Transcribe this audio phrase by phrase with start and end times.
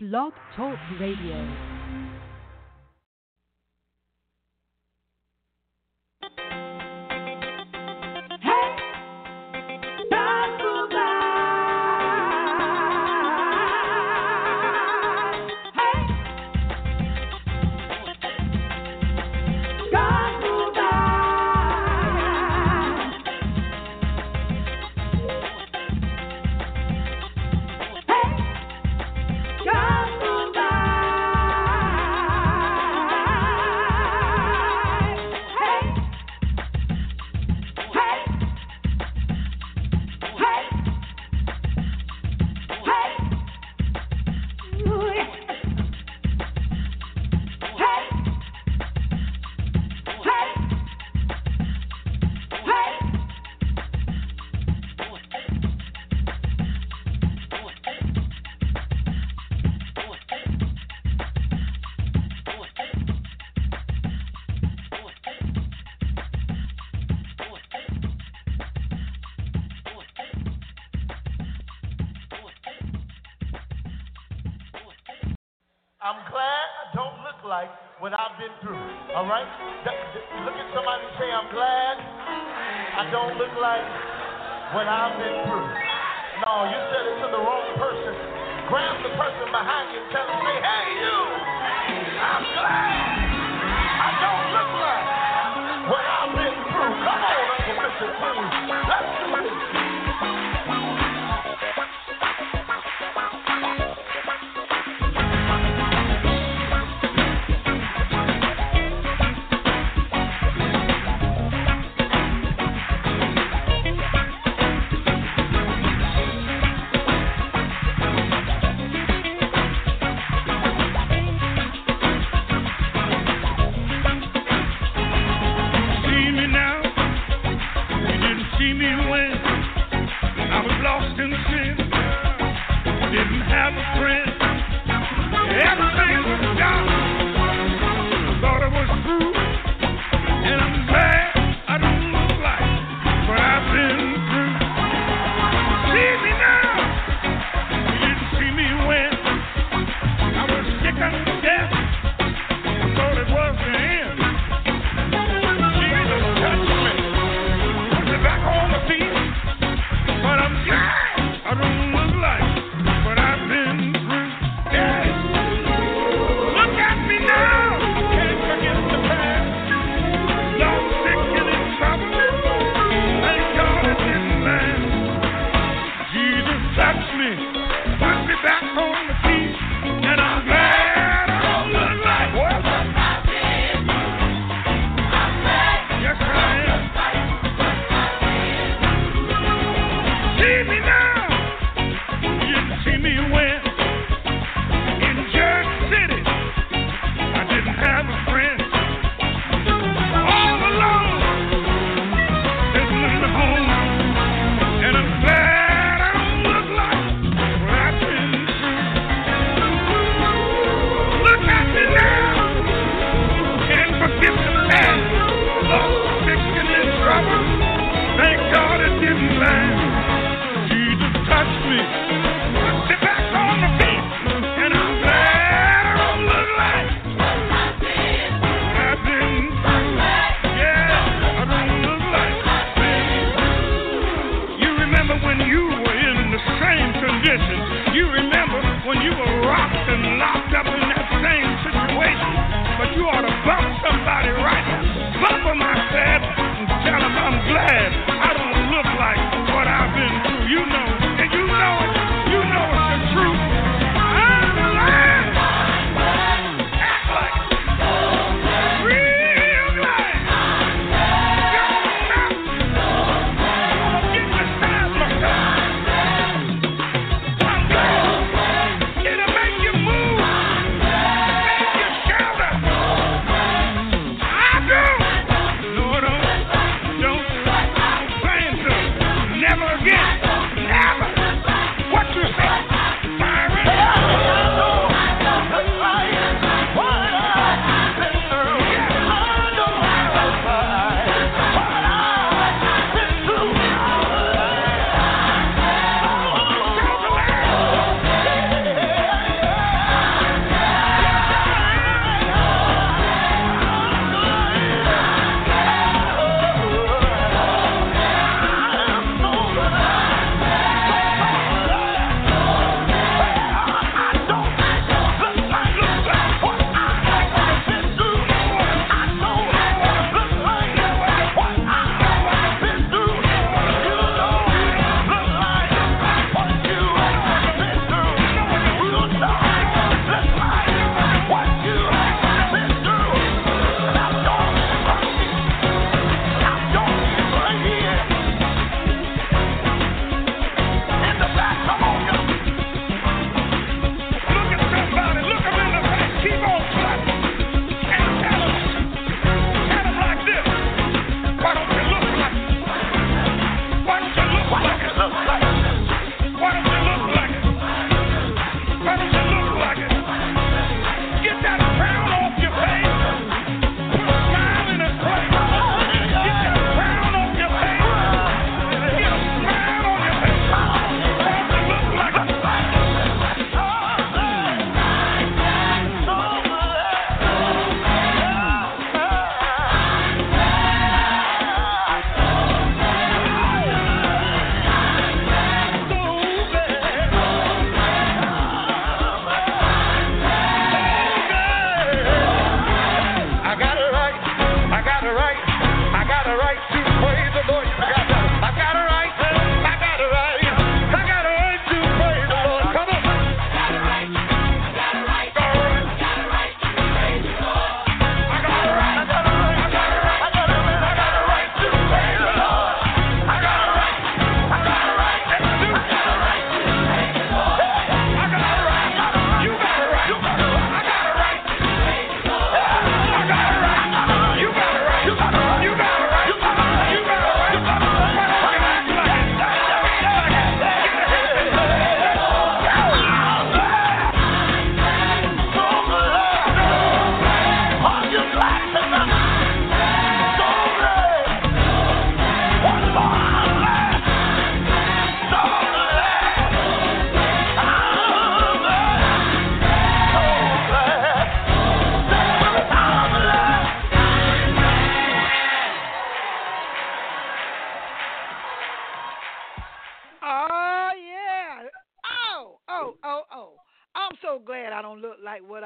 [0.00, 1.77] Blog Talk Radio.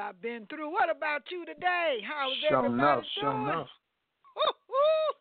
[0.03, 0.69] I've been through.
[0.71, 1.99] What about you today?
[2.03, 3.09] How's Sure everybody enough, doing?
[3.21, 3.67] sure enough.
[4.35, 5.13] Woo-hoo.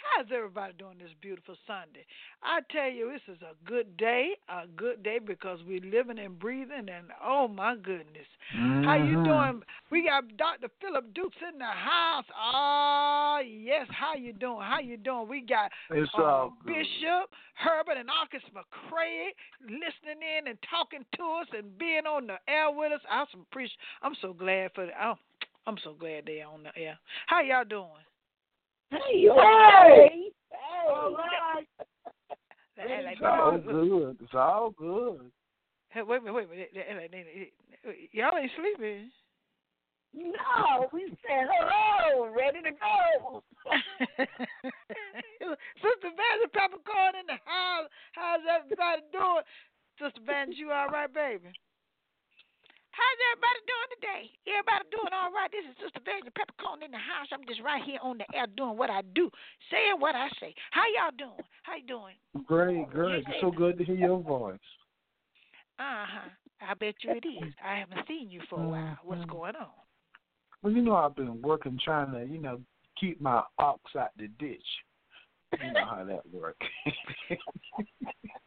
[0.00, 2.06] How's everybody doing this beautiful Sunday?
[2.42, 6.38] I tell you, this is a good day, a good day because we're living and
[6.38, 8.26] breathing, and oh my goodness,
[8.84, 9.24] how you Mhm.
[9.24, 9.62] doing?
[9.90, 10.68] We got Dr.
[10.80, 12.24] Phillip Dukes in the house.
[12.34, 14.62] Oh yes, how you doing?
[14.62, 15.28] How you doing?
[15.28, 16.48] We got uh.
[16.64, 22.38] Bishop Herbert and Marcus McCray listening in and talking to us and being on the
[22.48, 23.00] air with us.
[23.08, 23.66] I'm so.
[24.02, 24.88] I'm so glad for.
[25.00, 25.18] Oh,
[25.66, 26.98] I'm so glad they're on the air.
[27.26, 27.88] How y'all doing?
[28.90, 30.32] Hey, hey,
[30.88, 31.66] All right.
[32.76, 34.16] Hey, It's all good.
[34.22, 35.30] It's all good.
[35.90, 36.70] Hey, wait a minute, wait a minute.
[36.72, 37.50] Hey, hey,
[37.84, 39.10] hey, Y'all ain't sleeping.
[40.14, 43.42] No, we said hello, ready to go.
[45.76, 47.88] Sister Vanessa Peppercorn in the house.
[48.12, 49.44] How's everybody doing?
[50.00, 51.52] Sister Vanessa, you all right, baby?
[53.00, 54.22] How's everybody doing today?
[54.44, 55.48] Everybody doing all right?
[55.48, 57.32] This is Sister Vanessa Peppercorn in the house.
[57.32, 59.30] I'm just right here on the air doing what I do,
[59.72, 60.52] saying what I say.
[60.70, 61.40] How y'all doing?
[61.64, 62.16] How you doing?
[62.44, 63.24] Great, great.
[63.24, 64.60] It's so good to hear your voice.
[65.80, 66.28] Uh huh.
[66.60, 67.54] I bet you it is.
[67.64, 68.98] I haven't seen you for a while.
[69.02, 69.32] What's Mhm.
[69.32, 69.72] going on?
[70.60, 72.60] Well, you know, I've been working trying to, you know,
[73.00, 74.66] keep my ox out the ditch.
[75.58, 76.66] You know how that works.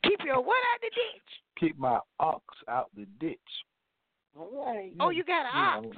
[0.03, 1.41] Keep your what out the ditch?
[1.59, 3.39] keep my ox out the ditch.
[4.37, 4.93] All right.
[4.99, 5.97] Oh, you got an ox.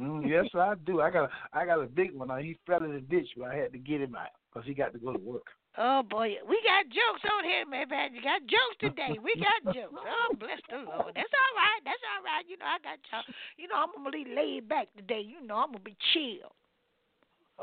[0.00, 1.00] Mm, yes, I do.
[1.00, 2.28] I got a, I got a big one.
[2.28, 4.74] Now, He fell in the ditch, but I had to get him out because he
[4.74, 5.46] got to go to work.
[5.76, 7.88] Oh boy, we got jokes on here, man.
[7.88, 8.14] man.
[8.14, 9.18] You got jokes today.
[9.22, 9.94] We got jokes.
[9.94, 11.14] Oh, bless the Lord.
[11.14, 11.80] That's all right.
[11.84, 12.42] That's all right.
[12.48, 13.22] You know, I got y'all.
[13.56, 15.22] You know, I'm gonna be laid back today.
[15.22, 16.50] You know, I'm gonna be chill.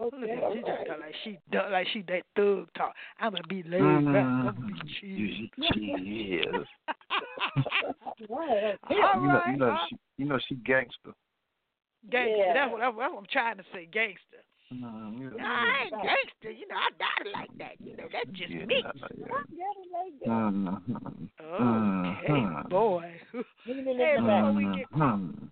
[0.01, 0.55] Look Okay, at all her.
[0.55, 0.87] She just right.
[0.87, 2.93] talk like she do- like she that thug talk.
[3.19, 4.25] I'm gonna be laid back.
[4.25, 5.09] I'm gonna be chill.
[5.09, 5.73] Mm-hmm.
[5.73, 6.67] She is.
[8.29, 8.77] All right.
[8.89, 11.13] You know, you know, she, you know, she gangster.
[12.09, 12.37] gangster.
[12.37, 12.53] Yeah.
[12.53, 13.87] That's, what, that's what I'm trying to say.
[13.91, 14.43] Gangster.
[14.71, 16.51] You know, No, I ain't gangster.
[16.51, 17.79] You know, I got it like that.
[17.79, 18.75] You know, that's just yeah, me.
[19.17, 19.25] yeah.
[20.21, 21.29] Yeah, Mhm.
[21.41, 22.69] Okay, Mhm.
[22.69, 23.21] boy.
[23.65, 25.51] Leave it in Hey, before we get Mhm.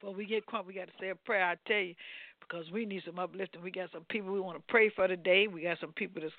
[0.00, 1.44] Before we get crunk, we got to say a prayer.
[1.44, 1.94] I tell you,
[2.48, 3.62] because we need some uplifting.
[3.62, 5.46] We got some people we want to pray for today.
[5.46, 6.34] We got some people that's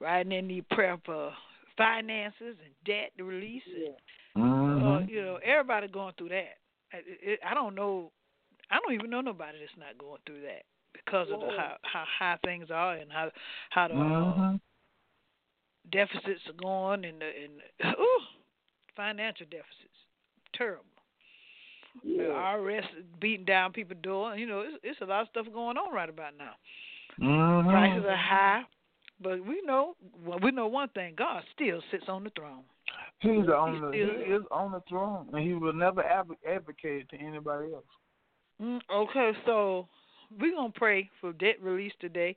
[0.00, 1.32] riding in need prayer for
[1.76, 3.62] finances and debt to release.
[3.66, 3.94] And,
[4.82, 5.08] uh, Mhm.
[5.08, 6.58] you know, everybody going through that.
[6.92, 8.12] I, it, I don't know.
[8.70, 12.04] I don't even know nobody that's not going through that because of the how how
[12.18, 13.30] high things are and how
[13.70, 14.60] how the uh, Mhm.
[15.90, 18.20] deficits are going and the and ooh,
[18.96, 19.98] financial deficits
[20.54, 20.84] terrible.
[22.02, 22.54] The Yeah.
[22.54, 24.36] IRS is beating down people's door.
[24.36, 26.54] You know, it's, it's a lot of stuff going on right about now.
[27.20, 27.70] Mhm.
[27.70, 28.64] Prices are high,
[29.20, 32.64] but we know well, we know one thing: God still sits on the throne.
[33.20, 37.08] He's on the, still he is on the throne, and he will never adv- advocate
[37.10, 37.84] to anybody else.
[38.60, 39.88] Mm, okay, so
[40.38, 42.34] we're gonna pray for debt release today.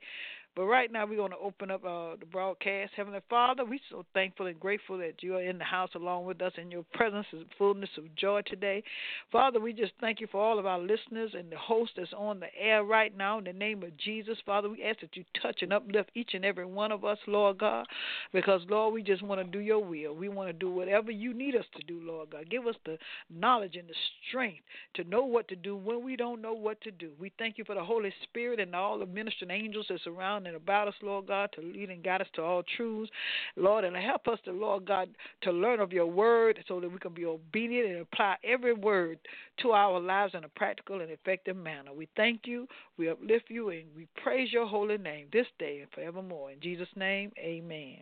[0.58, 2.90] But right now, we're going to open up uh, the broadcast.
[2.96, 6.42] Heavenly Father, we're so thankful and grateful that you are in the house along with
[6.42, 8.82] us, and your presence is fullness of joy today.
[9.30, 12.40] Father, we just thank you for all of our listeners and the host that's on
[12.40, 13.38] the air right now.
[13.38, 16.44] In the name of Jesus, Father, we ask that you touch and uplift each and
[16.44, 17.86] every one of us, Lord God,
[18.32, 20.12] because, Lord, we just want to do your will.
[20.12, 22.50] We want to do whatever you need us to do, Lord God.
[22.50, 22.98] Give us the
[23.32, 23.94] knowledge and the
[24.28, 27.12] strength to know what to do when we don't know what to do.
[27.20, 30.56] We thank you for the Holy Spirit and all the ministering angels that surround and
[30.56, 33.10] about us, Lord God, to lead and guide us to all truths.
[33.56, 35.08] Lord, and help us to, Lord God,
[35.42, 39.18] to learn of your word so that we can be obedient and apply every word
[39.62, 41.92] to our lives in a practical and effective manner.
[41.92, 45.90] We thank you, we uplift you, and we praise your holy name this day and
[45.92, 46.50] forevermore.
[46.50, 47.98] In Jesus' name, amen.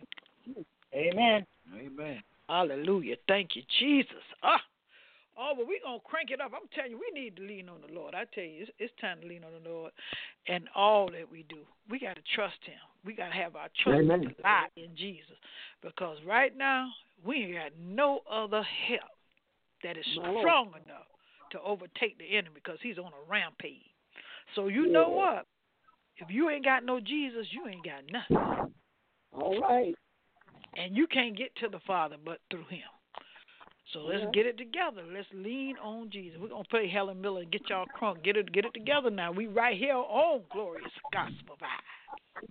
[0.94, 1.46] Amen.
[1.74, 2.22] Amen.
[2.48, 3.16] Hallelujah.
[3.26, 4.22] Thank you, Jesus.
[4.42, 4.60] Ah.
[5.38, 6.52] Oh, but we're going to crank it up.
[6.54, 8.14] I'm telling you, we need to lean on the Lord.
[8.14, 9.92] I tell you, it's, it's time to lean on the Lord
[10.48, 11.58] and all that we do.
[11.90, 12.80] We got to trust Him.
[13.04, 14.34] We got to have our trust Amen.
[14.76, 15.36] in Jesus.
[15.82, 16.88] Because right now,
[17.24, 19.12] we ain't got no other help
[19.82, 21.06] that is strong enough
[21.52, 23.76] to overtake the enemy because he's on a rampage.
[24.54, 25.46] So you know what?
[26.16, 28.72] If you ain't got no Jesus, you ain't got nothing.
[29.32, 29.94] All right.
[30.76, 32.88] And you can't get to the Father but through Him.
[33.92, 34.30] So let's Yeah.
[34.30, 35.02] get it together.
[35.04, 36.40] Let's lean on Jesus.
[36.40, 38.22] We're gonna play Helen Miller and get y'all crunk.
[38.22, 39.30] Get it get it together now.
[39.30, 42.48] We right here on Glorious Gospel Vibe.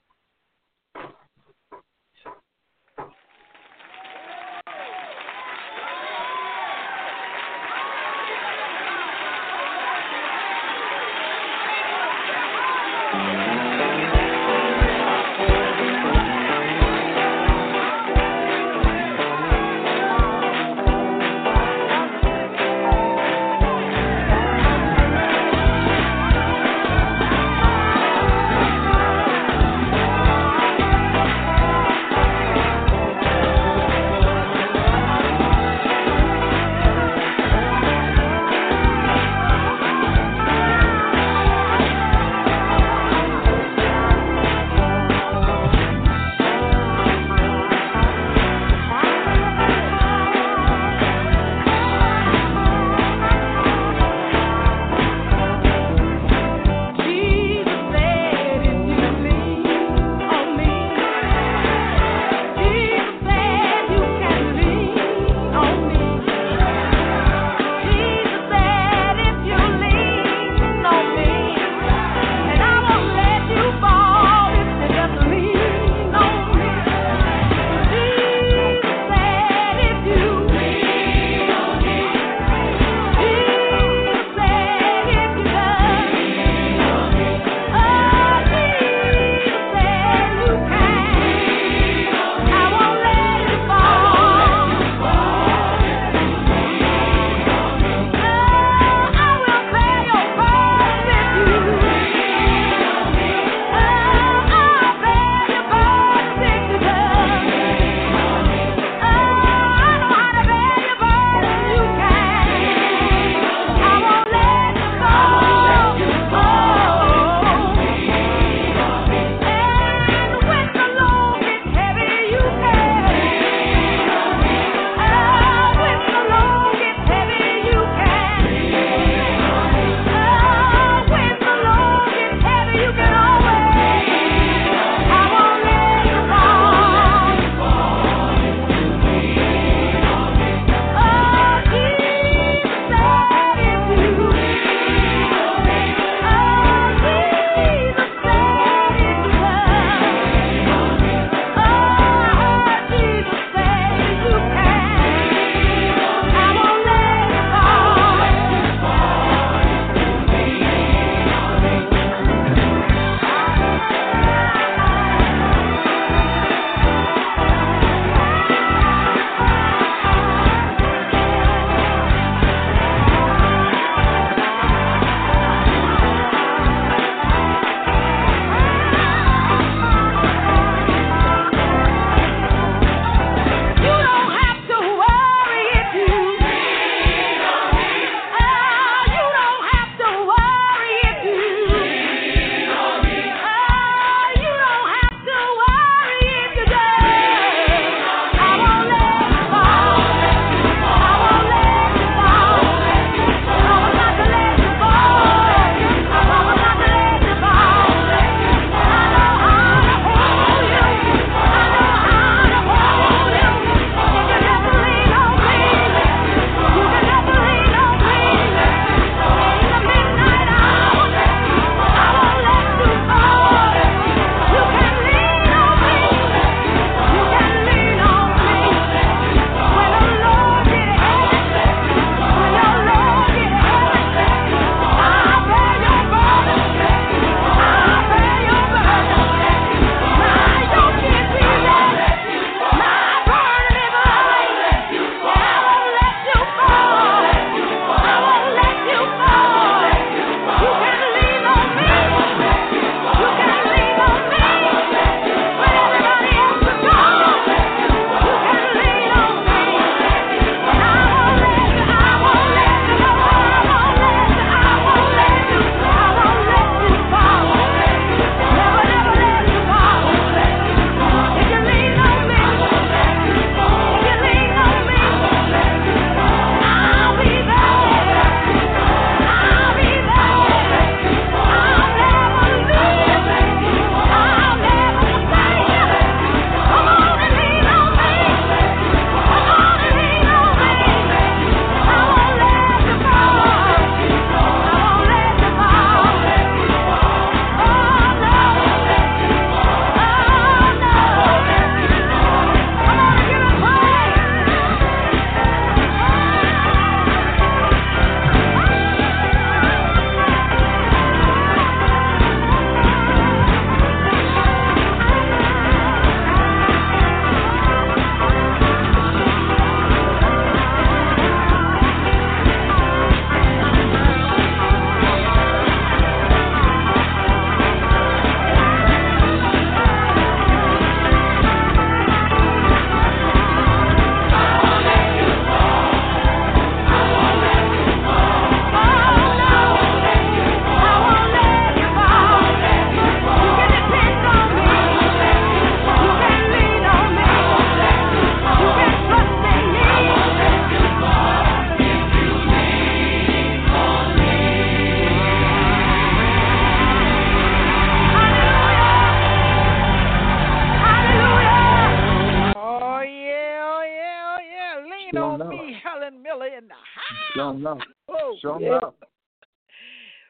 [368.46, 368.78] Sure yeah.
[368.78, 368.94] enough.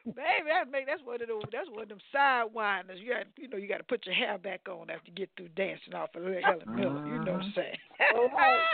[0.06, 1.44] baby, that make that's one of those.
[1.52, 3.02] That's one of them sidewinders.
[3.02, 5.30] You got, you know, you got to put your hair back on after you get
[5.36, 7.02] through dancing off of Little Helen Miller.
[7.04, 7.80] You know what I'm saying?
[8.14, 8.64] All right.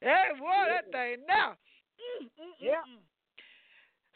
[0.00, 1.54] hey, boy, that thing now.
[2.00, 2.82] Mm, mm, mm, Yeah.
[2.88, 3.04] mm.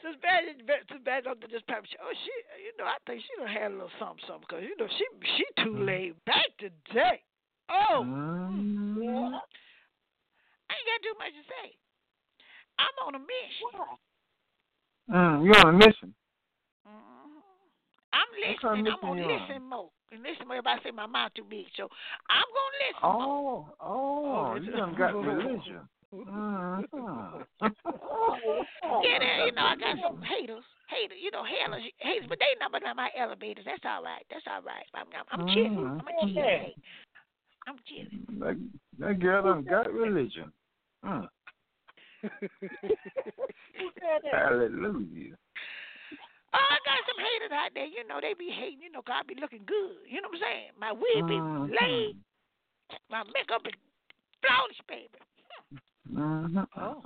[0.03, 1.87] Sister Badge, Sister Badge, don't just pop.
[2.03, 4.75] Oh, she, you know, I think she done had a little something, something, because you
[4.75, 5.07] know she,
[5.38, 7.23] she too laid back today.
[7.71, 8.99] Oh, Mm.
[8.99, 9.38] Yeah.
[10.69, 11.67] I ain't got too much to say.
[12.83, 13.71] I'm on a mission.
[15.11, 16.14] Mm, you're on a mission.
[16.87, 17.42] Mhm.
[18.12, 18.87] I'm What listening.
[18.87, 19.49] I'm gonna mission you on?
[19.49, 19.90] listen more.
[20.12, 20.57] And listen more.
[20.59, 21.88] Everybody say my mouth too big, so
[22.29, 23.68] I'm gonna listen more.
[23.81, 25.88] Oh, oh, you done got religion.
[26.12, 27.47] Mm.
[29.03, 30.62] Yeah, there, you know, I got some haters.
[30.88, 33.64] Haters, you know, haters, haters, but they number on my elevators.
[33.64, 34.23] That's all right.
[34.31, 34.85] That's all right.
[34.95, 35.73] I'm, I'm, I'm chilling.
[35.79, 36.01] Mhm.
[36.01, 36.75] I'm a chill.
[37.66, 38.27] I'm chilling.
[38.40, 38.57] That,
[38.99, 40.53] that girl done got religion.
[41.05, 41.27] Mm.
[42.23, 44.35] Who said that?
[44.35, 45.37] Hallelujah.
[46.55, 47.87] Oh, I got some haters out there.
[47.87, 48.83] You know, they be hating.
[48.83, 49.97] You know, 'cause I be looking good.
[50.07, 50.71] You know what I'm saying?
[50.79, 51.71] My wig be Mhm.
[51.71, 52.17] laid.
[53.09, 53.75] My makeup is
[54.43, 55.19] flawless, baby.
[56.13, 56.69] Mhm.
[56.77, 57.03] Oh.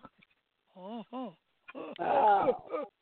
[1.13, 1.37] Oh.
[1.99, 2.67] Wow.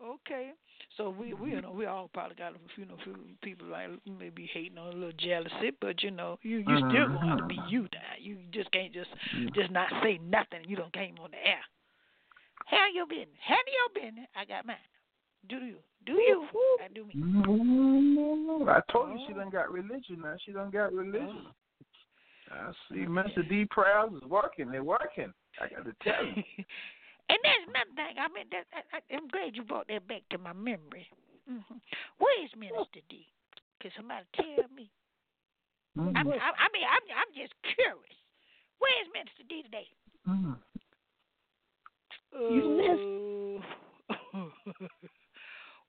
[0.00, 0.52] okay.
[0.96, 3.68] So we we you know we all probably got a few you know few people
[3.68, 7.38] like maybe hating on a little jealousy, but you know you you still gonna have
[7.38, 7.70] to be Mhm.
[7.70, 8.14] you now.
[8.18, 9.54] You just can't just Mm.
[9.54, 10.64] just not say nothing.
[10.64, 11.64] You don't came on the air.
[12.66, 13.38] Handle your business.
[13.40, 14.28] Handle your business.
[14.36, 14.76] I got mine.
[15.48, 15.78] Do you?
[16.06, 16.48] Do you?
[16.80, 17.14] I do me.
[17.14, 20.36] Mm, I told you she done got religion now.
[20.44, 21.46] She done got religion.
[21.46, 21.52] Oh.
[22.50, 23.48] I see Mr.
[23.48, 24.70] D prayers is working.
[24.70, 25.32] They're working.
[25.60, 26.42] I got to tell you.
[27.28, 28.16] and there's another thing.
[28.18, 31.08] I mean, that, I, I, I'm glad you brought that back to my memory.
[31.48, 31.78] hmm
[32.18, 33.26] Where is Minister D?
[33.80, 34.90] Can somebody tell me?
[35.98, 38.16] I, Mm, I, I mean, I'm, I'm just curious.
[38.78, 39.86] Where is Minister D today?
[40.28, 40.56] mm.
[42.34, 43.02] You missed.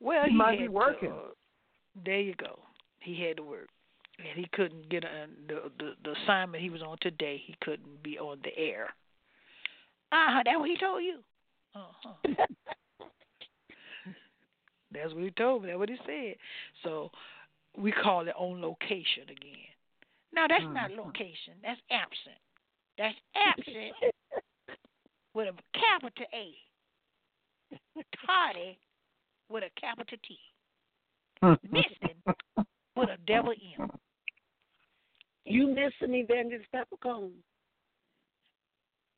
[0.01, 1.09] well, He he might had be to, working.
[1.09, 1.31] uh,
[2.03, 2.59] there you go.
[2.99, 3.69] He had to work,
[4.19, 7.41] and he couldn't get a, the, the the assignment he was on today.
[7.45, 8.93] He couldn't be on the air.
[10.13, 10.43] Uh huh.
[10.45, 11.19] That's what he told you.
[11.73, 12.13] Uh huh.
[14.93, 15.69] That's what he told me.
[15.69, 16.35] That's what he said.
[16.83, 17.09] So
[17.75, 19.73] we call it on location again.
[20.31, 20.97] Now that's not Mhm.
[20.97, 21.55] location.
[21.63, 22.37] That's absent.
[22.97, 23.95] That's absent
[25.33, 26.55] with a capital A.
[28.25, 28.77] Tardy
[29.49, 30.39] with a capital T.
[31.71, 32.21] Missing
[32.95, 33.89] with a double M.
[35.45, 37.43] You missing Evangelist Peppercorn.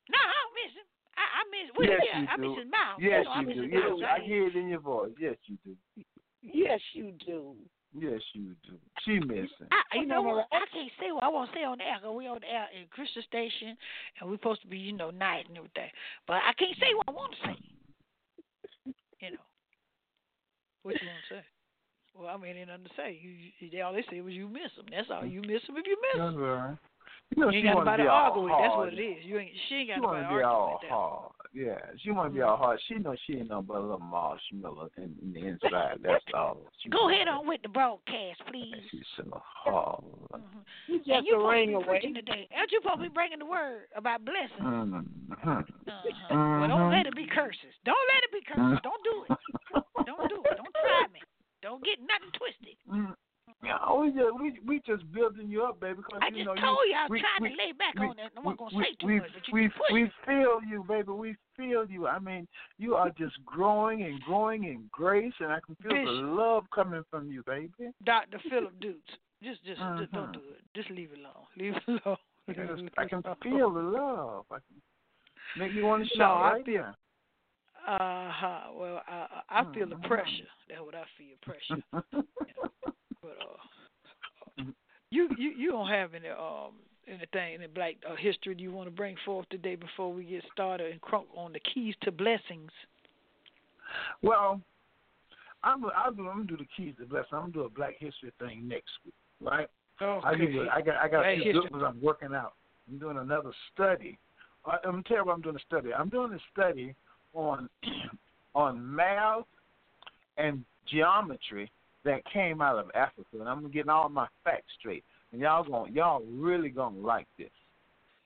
[0.08, 0.88] No, I miss him.
[1.16, 2.42] I, I miss what Yes, yeah, you I do.
[2.42, 2.98] miss his mouth.
[3.00, 3.62] Yes, know, I you miss do.
[3.62, 4.00] his Yes, mouth.
[4.04, 5.12] I hear it in your voice.
[5.20, 5.72] Yes, you do.
[6.42, 7.56] Yes, you do.
[7.96, 8.76] Yes, you do.
[9.04, 9.70] She missing.
[9.72, 10.48] I, you know what?
[10.52, 12.50] I can't say what I want to say on the air 'cause we on the
[12.50, 13.76] air in Christian station
[14.20, 15.88] and we're supposed to be, you know, nice and everything.
[16.26, 17.56] But I can't say what I want to say.
[19.20, 19.46] You know.
[20.82, 21.44] What you want to say?
[22.14, 23.18] Well, I mean, ain't nothing to say.
[23.20, 24.86] You, you, they all they said was you miss them.
[24.90, 25.24] That's all.
[25.24, 26.42] You miss them if you miss That's them.
[26.42, 26.76] all right.
[27.34, 28.52] You know, You she ain't got want to nobody be to all argue with.
[28.58, 29.18] That's what it is.
[29.24, 29.50] You ain't.
[29.68, 30.90] She ain't got She nobody want to to be argue all with that.
[30.94, 31.32] hard.
[31.56, 32.78] Yeah, she want to be all hard.
[32.86, 35.98] She know she ain't nothing but a little marshmallow in, in the inside.
[36.02, 36.68] That's all.
[36.82, 38.76] She Go ahead on with the broadcast, please.
[38.90, 40.04] She's so hard.
[40.32, 42.00] hmm You And just you a supposed ring to be away.
[42.00, 42.48] today.
[42.54, 44.60] Aren't you supposed to be bringing the word about blessings?
[44.60, 45.32] Mm-hmm.
[45.32, 45.62] Uh-huh.
[46.30, 47.72] Well, don't let it be curses.
[47.84, 48.78] Don't let it be curses.
[48.82, 49.38] Don't do it.
[50.06, 50.56] Don't do it.
[50.56, 51.20] Don't try me.
[51.62, 52.76] Don't get nothing twisted.
[52.90, 53.14] Mm.
[53.64, 56.02] Yeah, we just we we just building you up, baby.
[56.02, 57.72] Cause I you just know told you, you I was we, trying we, to lay
[57.72, 58.30] back we, on that.
[58.36, 59.70] I gonna say too much, but you we,
[60.04, 61.10] we feel you, baby.
[61.12, 62.06] We feel you.
[62.06, 62.46] I mean,
[62.78, 67.02] you are just growing and growing in grace, and I can feel the love coming
[67.10, 67.90] from you, baby.
[68.04, 68.38] Dr.
[68.50, 69.12] Phillip Dukes.
[69.42, 70.32] Just, just, just don't Mhm.
[70.34, 70.60] do it.
[70.74, 71.46] Just leave it alone.
[71.56, 72.16] Leave it alone.
[72.48, 73.36] Yes, Leave it I can alone.
[73.42, 74.44] feel the love.
[74.50, 74.80] I can
[75.58, 76.94] make me want to No, shout I right feel- now.
[77.86, 78.60] Uh huh.
[78.74, 80.06] Well, I I I feel the Mhm.
[80.08, 80.48] pressure.
[80.68, 81.36] That's what I feel.
[81.42, 81.82] Pressure.
[83.26, 84.62] But uh,
[85.10, 86.74] you you you don't have any um
[87.08, 90.44] anything in black uh, history do you want to bring forth today before we get
[90.52, 92.70] started and crunk on the keys to blessings.
[94.22, 94.60] well,
[95.62, 97.28] I'm I'm I'm gonna do the keys to blessings.
[97.32, 99.68] I'm gonna do a Black History thing next week, right?
[100.00, 100.26] Okay.
[100.26, 101.62] I I got I got Black a few history.
[101.62, 102.54] good ones I'm working out.
[102.88, 104.18] I'm doing another study.
[104.64, 105.92] I- I'm gonna tell you what I'm doing a study.
[105.92, 106.94] I'm doing a study
[107.34, 107.68] on
[108.54, 109.44] on math
[110.36, 111.70] and geometry
[112.06, 115.04] that came out of Africa, and I'm getting all my facts straight.
[115.32, 117.50] And y'all going y'all really gonna like this.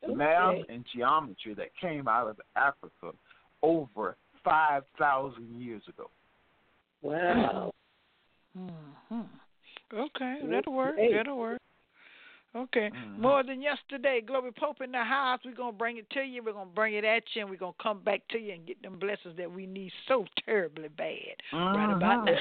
[0.05, 0.15] Okay.
[0.15, 3.17] Math and geometry that came out of Africa
[3.63, 6.09] over five thousand years ago.
[7.03, 7.73] Wow.
[8.57, 9.21] Mm-hmm.
[9.93, 10.97] Okay, that'll work.
[10.97, 11.61] That'll work.
[12.55, 12.91] Okay.
[12.95, 13.23] Mm-hmm.
[13.23, 15.41] More than yesterday, Globee Pope in the house.
[15.45, 16.43] We're going to bring it to you.
[16.45, 18.55] We're going to bring it at you, and we're going to come back to you
[18.55, 21.77] and get them blessings that we need so terribly bad mm-hmm.
[21.77, 22.35] right about mm-hmm.
[22.35, 22.41] now.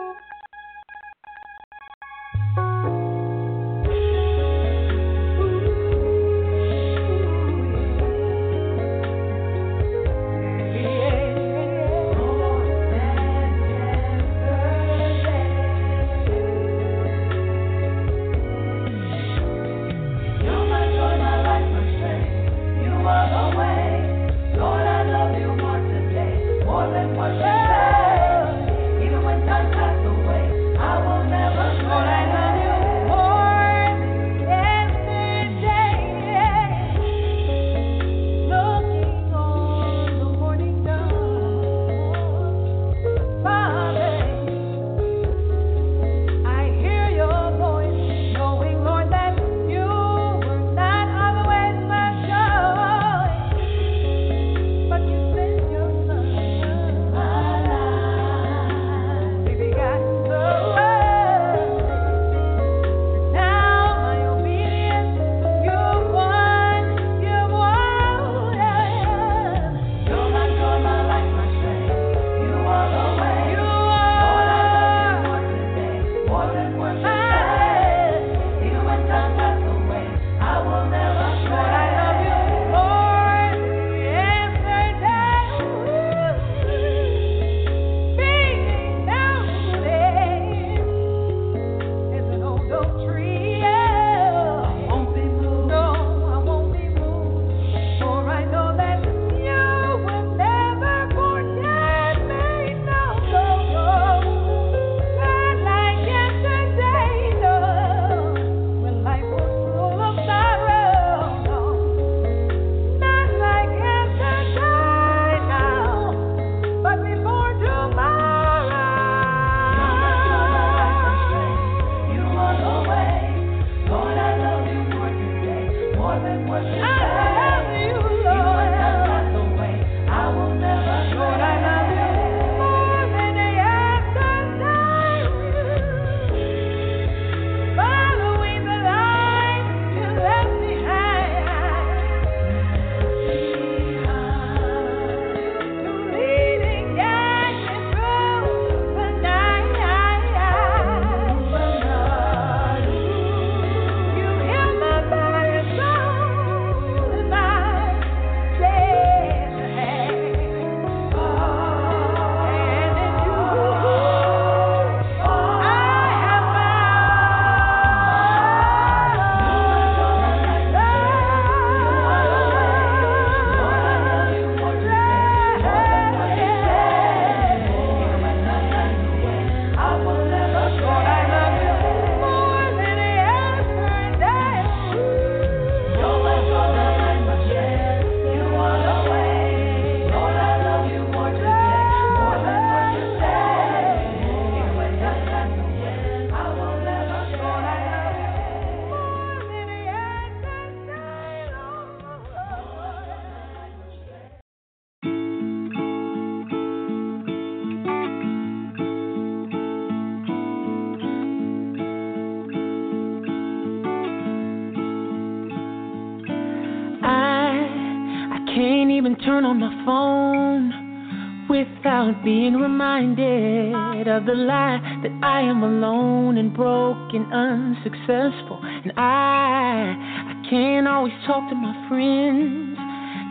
[222.23, 228.59] being reminded of the lie that I am alone and broken, unsuccessful.
[228.63, 229.95] And I,
[230.29, 232.77] I can't always talk to my friends,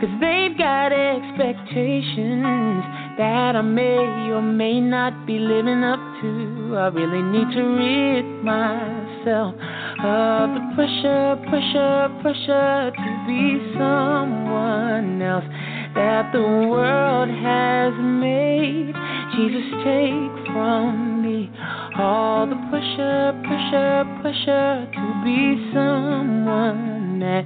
[0.01, 2.83] cause they've got expectations
[3.17, 6.75] that I may or may not be living up to.
[6.77, 9.55] I really need to rid myself
[10.03, 15.45] of the pressure, pressure, pressure to be someone else
[16.01, 18.93] that the world has made.
[19.35, 21.49] Jesus, take from me
[21.99, 25.39] all the pusher, pusher, pressure to be
[25.73, 27.45] someone that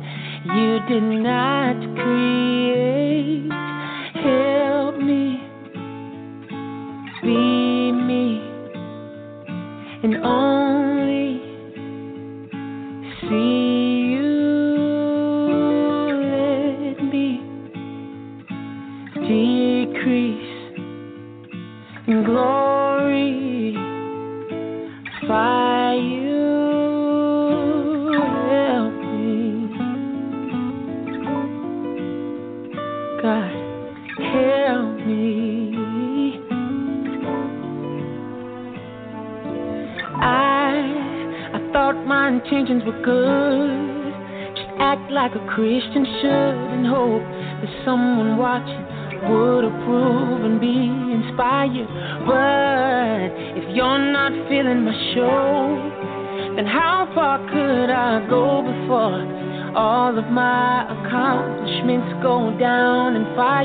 [0.55, 3.51] you did not create.
[4.23, 5.23] Help me
[7.23, 8.39] be me
[10.03, 10.64] and own.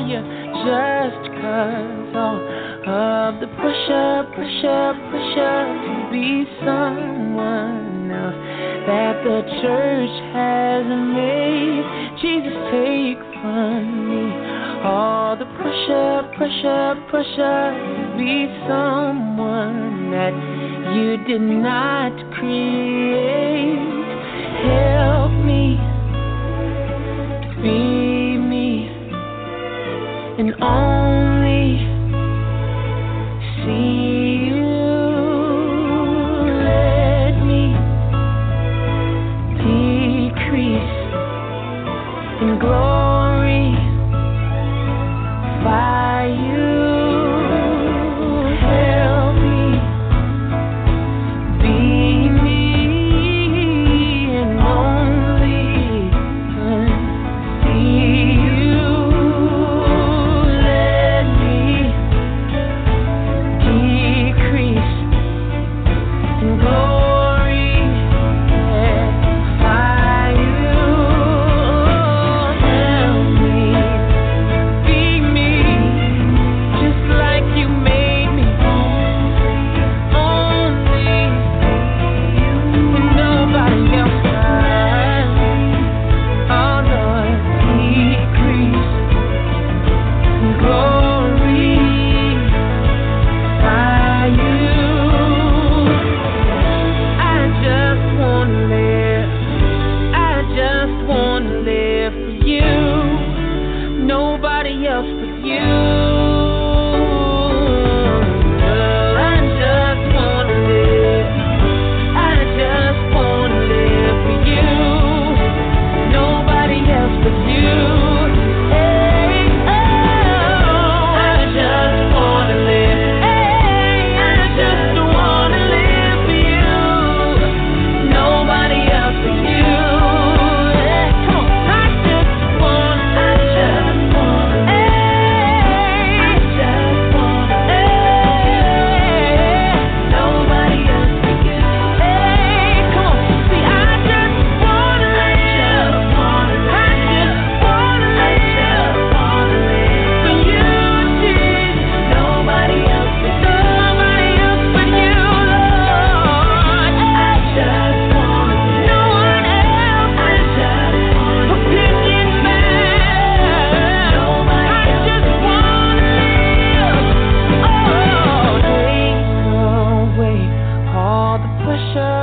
[0.09, 0.40] Down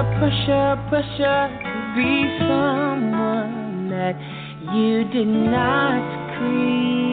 [0.04, 4.14] pressure, pressure, pressure to be someone that
[4.74, 7.08] you did not create.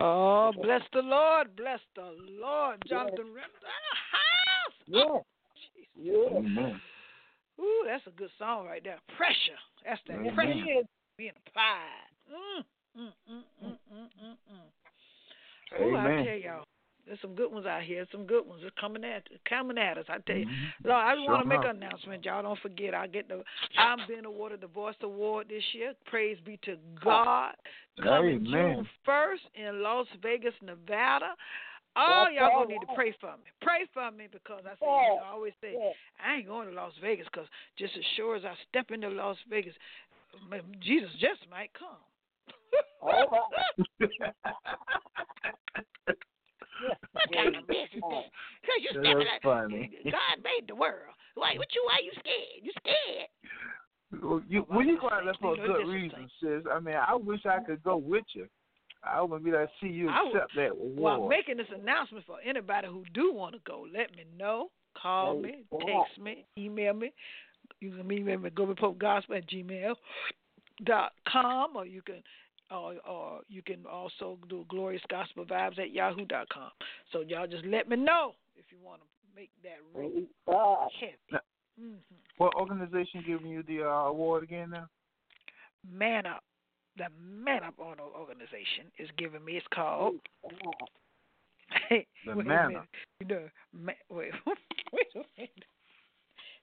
[0.00, 2.82] Oh, bless the Lord, bless the Lord.
[2.88, 4.76] Jonathan McReynolds in the house.
[4.86, 5.18] Yeah.
[5.94, 6.38] Yeah.
[6.38, 6.80] Amen.
[7.60, 8.98] Ooh, that's a good song right there.
[9.16, 9.60] Pressure.
[9.84, 10.34] That's that Amen.
[10.34, 12.08] pressure being applied.
[12.32, 12.64] Mm,
[12.98, 13.12] mm,
[13.62, 13.76] mm,
[15.80, 16.64] Ooh, I tell y'all,
[17.06, 18.06] there's some good ones out here.
[18.12, 18.62] Some good ones.
[18.62, 20.06] They're coming at coming at us.
[20.08, 20.72] I tell you, Mhm.
[20.84, 22.24] Lord, I just Sure want to make an announcement.
[22.24, 22.94] Y'all don't forget.
[22.94, 23.44] I get the.
[23.76, 25.94] I'm being awarded the Voice Award this year.
[26.06, 27.56] Praise be to God.
[28.00, 28.76] Coming Amen.
[28.76, 31.36] June first in Las Vegas, Nevada.
[31.94, 33.50] Oh, y'all gonna need to pray for me.
[33.60, 35.10] Pray for me because I say, Yeah.
[35.10, 35.94] you know, I always say.
[36.18, 39.36] I ain't going to Las Vegas because just as sure as I step into Las
[39.42, 39.74] Vegas,
[40.80, 41.98] Jesus just might come.
[43.00, 43.28] All right.
[47.12, 48.24] What kind of mess is that?
[48.60, 49.90] Because you That's stepping out- funny.
[50.04, 51.14] God made the world.
[51.34, 51.54] Why?
[51.56, 51.82] What you?
[51.86, 52.62] Why you scared?
[52.62, 54.22] You scared?
[54.22, 57.14] Well, you, when you go out there for a good reason, sis, I mean, I
[57.14, 58.46] wish I could go with you.
[59.04, 62.24] I would be to see you I would- accept that Well, I'm making this announcement
[62.26, 63.86] for anybody who do want to go.
[63.92, 64.68] Let me know.
[65.00, 67.12] Call me, text me, email me.
[67.80, 69.94] You can email me go Pope Gospel at gmail
[70.84, 72.22] dot com, or you can,
[72.72, 76.70] or or you can also do Glorious Gospel Vibes at yahoo dot com.
[77.12, 80.88] So y'all just let me know if you want to make that real Praise God.
[81.00, 81.42] heavy.
[81.78, 81.94] hmm
[82.38, 84.88] What organization giving you the uh, award again now?
[85.90, 86.42] Man Up.
[86.96, 89.52] The Man Up Auto organization is giving me.
[89.52, 90.16] It's called.
[92.24, 92.76] The Man.
[92.76, 92.86] Up.
[93.20, 94.30] You know, ma- wait,
[94.92, 95.64] wait a minute.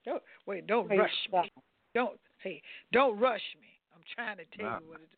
[0.06, 0.68] Don't wait.
[0.68, 1.44] Don't Praise rush God.
[1.44, 1.52] me.
[1.94, 2.62] Don't hey.
[2.94, 3.68] Don't rush me.
[3.94, 4.80] I'm trying to tell Nah.
[4.80, 5.10] you what it,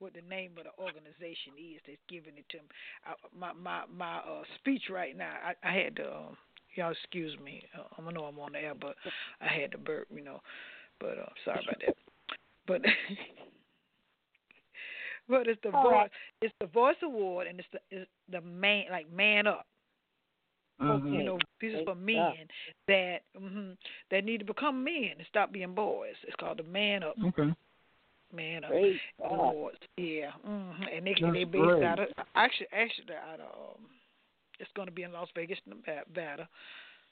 [0.00, 2.68] what the name of the organization is that's giving it to me.
[3.06, 5.32] I, my my my uh, speech right now.
[5.44, 6.06] I, I had to.
[6.08, 6.36] Um,
[6.74, 7.62] y'all excuse me.
[7.78, 8.96] Uh, I know I'm on the air, but
[9.40, 10.08] I had to burp.
[10.14, 10.40] You know,
[10.98, 11.96] but uh, sorry about that.
[12.66, 12.82] But
[15.28, 15.92] but it's the All voice.
[15.92, 16.10] right.
[16.42, 19.66] It's the Voice Award, and it's the it's the man like man up.
[20.80, 21.12] Mhm.
[21.12, 22.34] You know, pieces for men
[22.88, 23.72] that hmm
[24.10, 26.14] that need to become men and stop being boys.
[26.26, 27.54] It's called the Man Up, Okay.
[28.32, 29.50] Man Up Praise God.
[29.50, 29.78] Awards.
[29.96, 31.84] Yeah, hmm and they That's they based great.
[31.84, 33.86] out of actually actually out of um,
[34.58, 36.48] it's going to be in Las Vegas, Nevada,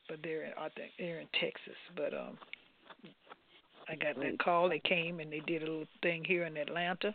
[0.08, 1.76] but they're in I think they're in Texas.
[1.96, 2.38] But um,
[3.88, 4.68] I got that call.
[4.68, 7.14] They came and they did a little thing here in Atlanta.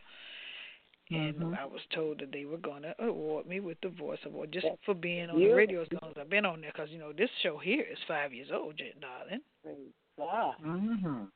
[1.11, 1.57] And Mhm.
[1.59, 4.65] I was told that they were going to award me with the Voice Award just
[4.65, 5.49] That's for being on beautiful.
[5.49, 6.71] the radio as long as I've been on there.
[6.71, 9.41] Because you know this show here is five years old, Jen darling.
[9.61, 10.55] Praise God.
[10.63, 11.29] Mhm.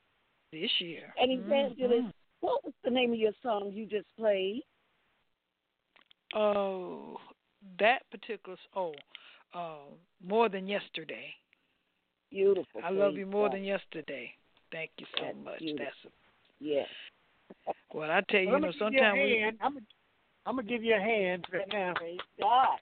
[0.51, 1.13] This year.
[1.17, 2.13] And Evangelist, Mhm.
[2.41, 4.61] What was the name of your song you just played?
[6.35, 7.17] Oh,
[7.79, 8.93] that particular s- oh,
[9.53, 9.77] uh,
[10.25, 11.33] more than yesterday.
[12.29, 12.81] Beautiful.
[12.83, 13.55] I love you more God.
[13.57, 14.33] than yesterday.
[14.71, 15.59] Thank you so That's much.
[15.59, 15.85] beautiful.
[15.85, 16.13] That's
[16.59, 16.87] Yes.
[17.93, 19.43] well, I tell you, Well, you know, I'm gonna give you a sometimes we.
[19.61, 19.85] I'm gonna,
[20.45, 21.93] I'm gonna give you a hand right now.
[21.95, 22.79] Praise God.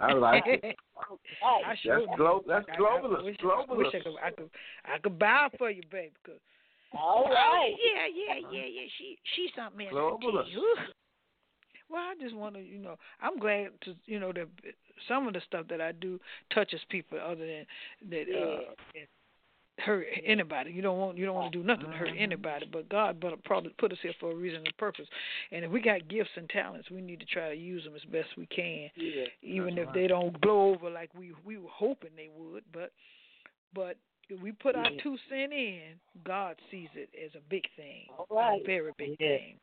[0.00, 0.76] I like it.
[1.42, 1.62] Right.
[1.66, 2.16] I sure That's do.
[2.16, 3.76] glo- that's I- I- I globalist, wish, globalist.
[3.76, 4.50] Wish I could, I could,
[4.86, 6.12] I could bow for you, baby.
[6.24, 6.40] 'cause-
[6.96, 7.36] All right.
[7.36, 8.88] Oh, yeah, yeah, yeah, yeah.
[8.98, 9.94] She, she's something else.
[9.94, 10.50] I Globalist.
[11.90, 14.48] Well, I just want to, you know, I'm glad to, you know, that
[15.06, 16.18] some of the stuff that I do
[16.52, 17.66] touches people other than
[18.10, 19.00] that uh,
[19.78, 20.70] hurt anybody.
[20.70, 22.66] You don't want, you don't want to do nothing to hurt anybody.
[22.72, 25.06] But God, but probably put us here for a reason and purpose.
[25.52, 28.04] And if we got gifts and talents, we need to try to use them as
[28.10, 29.24] best we can Yeah.
[29.42, 32.64] even That's if they don't blow over like we we were hoping they would.
[32.72, 32.92] But
[33.74, 35.94] but if we put our two cent in,
[36.24, 38.60] God sees it as a big thing, right.
[38.62, 39.36] a very big Yeah.
[39.38, 39.60] thing.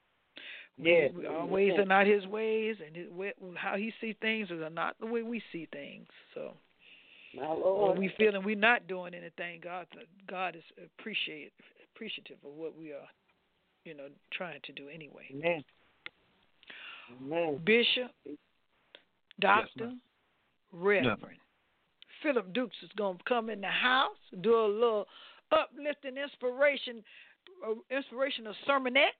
[0.77, 1.07] Yeah.
[1.15, 4.61] We, our ways are not His ways, and his, way- how He see things is
[4.73, 6.07] not the way we see things.
[6.33, 6.53] So
[7.35, 7.99] My when Lord.
[7.99, 9.87] we feeling we're not doing anything, God
[10.29, 10.63] God is
[10.99, 11.53] appreciate
[11.93, 13.07] appreciative of what we are,
[13.85, 15.25] you know, trying to do anyway.
[15.31, 15.63] Amen.
[17.21, 17.59] Amen.
[17.65, 18.11] Bishop,
[19.39, 20.01] Doctor, ma'am.
[20.73, 21.37] Reverend.
[22.21, 25.07] Phillip Dukes is going to come in the house, do a little
[25.51, 27.03] uplifting inspiration,
[27.67, 29.15] uh, inspirational sermonette.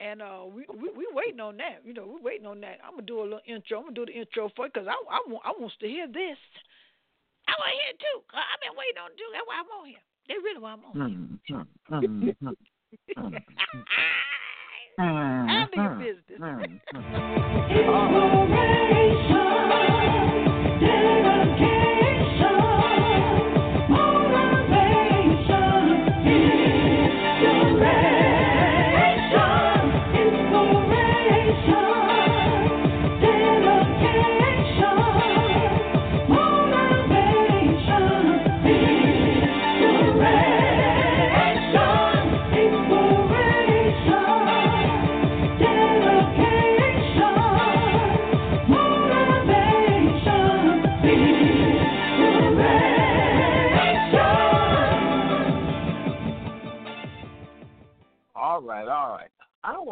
[0.00, 1.82] And uh, we, we we waiting on that.
[1.84, 2.78] You know, we waiting on that.
[2.82, 3.78] I'm gonna do a little intro.
[3.78, 6.08] I'm gonna do the intro for you because I I want I wants to hear
[6.08, 6.38] this.
[7.46, 8.22] I want to hear it too.
[8.34, 9.30] I've been waiting on it too.
[9.30, 10.02] That's why I'm on here.
[10.26, 11.64] They really why I'm on here.
[15.46, 16.40] Handle your business.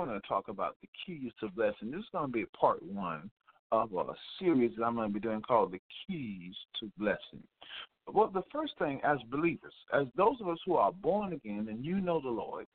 [0.07, 1.91] want to talk about the keys to blessing.
[1.91, 3.31] This is going to be part one
[3.71, 4.05] of a
[4.39, 7.43] series that I'm going to be doing called The Keys to Blessing.
[8.13, 11.85] Well, the first thing, as believers, as those of us who are born again and
[11.85, 12.67] you know the Lord,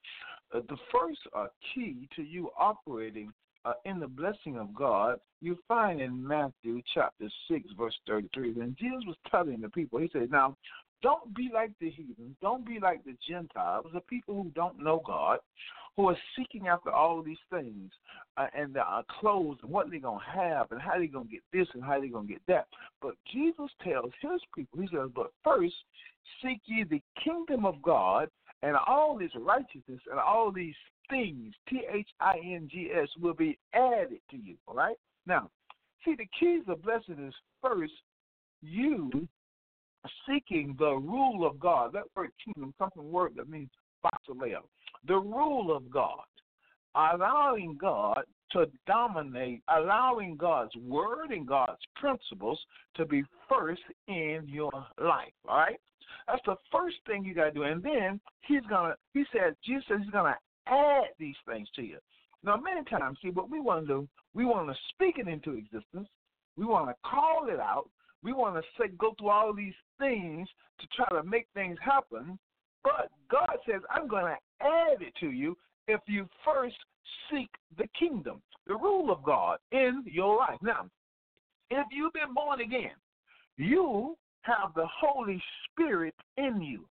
[0.53, 3.34] uh, the first uh, key to you operating
[3.65, 8.53] uh, in the blessing of God, you find in Matthew chapter 6, verse 33.
[8.53, 10.55] When Jesus was telling the people, he said, Now,
[11.01, 15.01] don't be like the heathens, don't be like the Gentiles, the people who don't know
[15.05, 15.39] God,
[15.95, 17.91] who are seeking after all these things
[18.37, 21.27] uh, and their uh, clothes and what they're going to have and how they're going
[21.27, 22.67] to get this and how they're going to get that.
[23.01, 25.75] But Jesus tells his people, he says, But first,
[26.41, 28.29] seek ye the kingdom of God
[28.61, 30.75] and all this righteousness and all these
[31.09, 34.55] things, T H I N G S, will be added to you.
[34.67, 34.97] All right?
[35.25, 35.49] Now,
[36.03, 37.93] see, the keys of blessing is first
[38.61, 39.27] you
[40.27, 41.93] seeking the rule of God.
[41.93, 43.69] That word kingdom comes from a word that means
[44.03, 44.59] basileia.
[45.07, 46.23] The rule of God.
[46.95, 52.59] Allowing God to dominate, allowing God's word and God's principles
[52.95, 55.33] to be first in your life.
[55.47, 55.79] All right?
[56.27, 57.63] That's the first thing you gotta do.
[57.63, 60.37] And then he's gonna he said Jesus says he's gonna
[60.67, 61.97] add these things to you.
[62.45, 65.53] Now, many times, see, what we want to do, we want to speak it into
[65.53, 66.07] existence.
[66.55, 67.89] We want to call it out.
[68.26, 70.49] We want to say, go through all these things
[70.80, 72.39] to try to make things happen.
[72.84, 75.55] But God says, I'm going to add it to you
[75.88, 76.76] if you first
[77.30, 80.57] seek the kingdom, the rule of God in your life.
[80.63, 80.89] Now,
[81.69, 82.95] if you've been born again,
[83.57, 86.88] you have the Holy Spirit in you.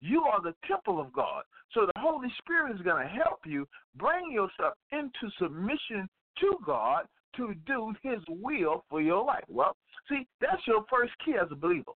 [0.00, 1.42] You are the temple of God.
[1.72, 3.66] So the Holy Spirit is going to help you
[3.96, 6.08] bring yourself into submission
[6.40, 7.06] to God
[7.36, 9.44] to do His will for your life.
[9.48, 9.76] Well,
[10.08, 11.92] see, that's your first key as a believer.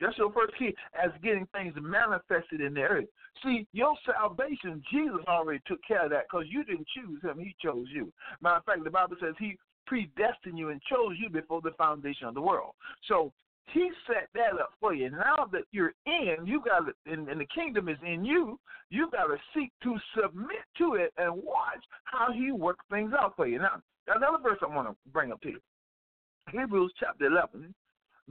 [0.00, 3.04] That's your first key as getting things manifested in the earth.
[3.44, 7.54] See, your salvation, Jesus already took care of that because you didn't choose him, he
[7.62, 8.10] chose you.
[8.40, 12.28] Matter of fact, the Bible says he predestined you and chose you before the foundation
[12.28, 12.74] of the world.
[13.08, 13.32] So
[13.72, 15.10] he set that up for you.
[15.10, 18.58] Now that you're in, you got to, and, and the kingdom is in you.
[18.90, 23.34] You got to seek to submit to it and watch how He works things out
[23.36, 23.58] for you.
[23.58, 25.60] Now, another verse I want to bring up to you,
[26.50, 27.72] Hebrews chapter 11,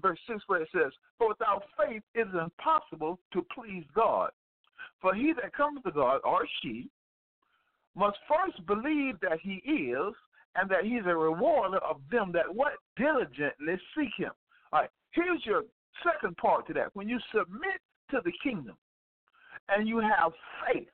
[0.01, 4.31] verse 6, where it says, "For without faith it is impossible to please God.
[5.01, 6.89] For he that comes to God, or she,
[7.95, 10.13] must first believe that He is,
[10.55, 14.31] and that He's a rewarder of them that what diligently seek Him."
[15.11, 15.63] Here's your
[16.03, 16.89] second part to that.
[16.93, 17.81] When you submit
[18.11, 18.75] to the kingdom
[19.69, 20.31] and you have
[20.65, 20.87] faith,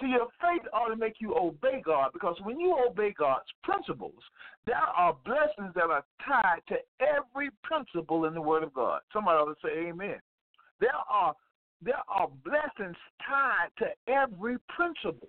[0.00, 4.22] see, your faith ought to make you obey God because when you obey God's principles,
[4.66, 9.00] there are blessings that are tied to every principle in the Word of God.
[9.12, 10.16] Somebody ought to say amen.
[10.80, 11.34] There are
[11.82, 12.96] there are blessings
[13.28, 15.28] tied to every principle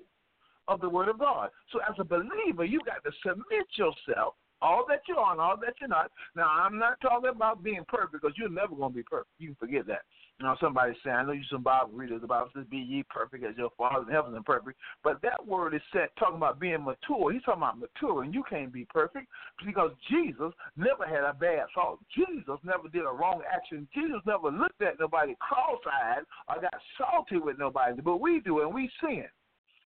[0.68, 1.50] of the Word of God.
[1.72, 4.36] So as a believer, you've got to submit yourself
[4.66, 6.12] all that you are and all that you're not.
[6.36, 9.30] Now, I'm not talking about being perfect because you're never going to be perfect.
[9.38, 10.02] You can forget that.
[10.40, 13.06] You know, somebody saying, I know you some Bible readers, the Bible says, Be ye
[13.10, 14.78] perfect as your Father in heaven is perfect.
[15.02, 17.32] But that word is set talking about being mature.
[17.32, 19.28] He's talking about mature, and you can't be perfect
[19.66, 22.00] because Jesus never had a bad thought.
[22.14, 23.88] Jesus never did a wrong action.
[23.94, 28.02] Jesus never looked at nobody cross eyed or got salty with nobody.
[28.02, 29.26] But we do, and we sin.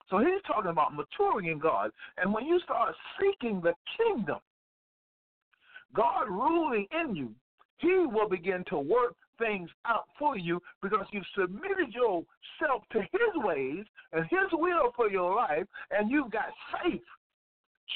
[0.10, 1.92] So he's talking about maturing in God.
[2.18, 4.40] And when you start seeking the kingdom,
[5.96, 7.32] God ruling in you,
[7.78, 13.34] He will begin to work things out for you because you've submitted yourself to His
[13.36, 16.48] ways and His will for your life, and you've got
[16.84, 17.02] faith,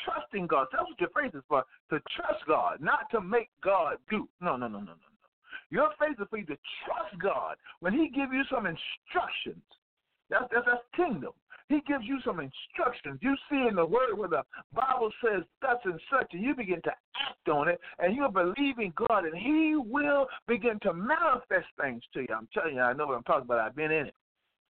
[0.05, 0.67] trusting God.
[0.71, 4.27] That's what your faith is for, to trust God, not to make God do.
[4.41, 5.13] No, no, no, no, no, no.
[5.69, 9.63] Your faith is for you to trust God when He give you some instructions.
[10.29, 11.31] That's, that's, that's kingdom.
[11.69, 13.19] He gives you some instructions.
[13.21, 14.43] You see in the word where the
[14.73, 18.93] Bible says thus and such, and you begin to act on it, and you're believing
[19.07, 22.27] God, and He will begin to manifest things to you.
[22.35, 23.59] I'm telling you, I know what I'm talking about.
[23.59, 24.15] I've been in it.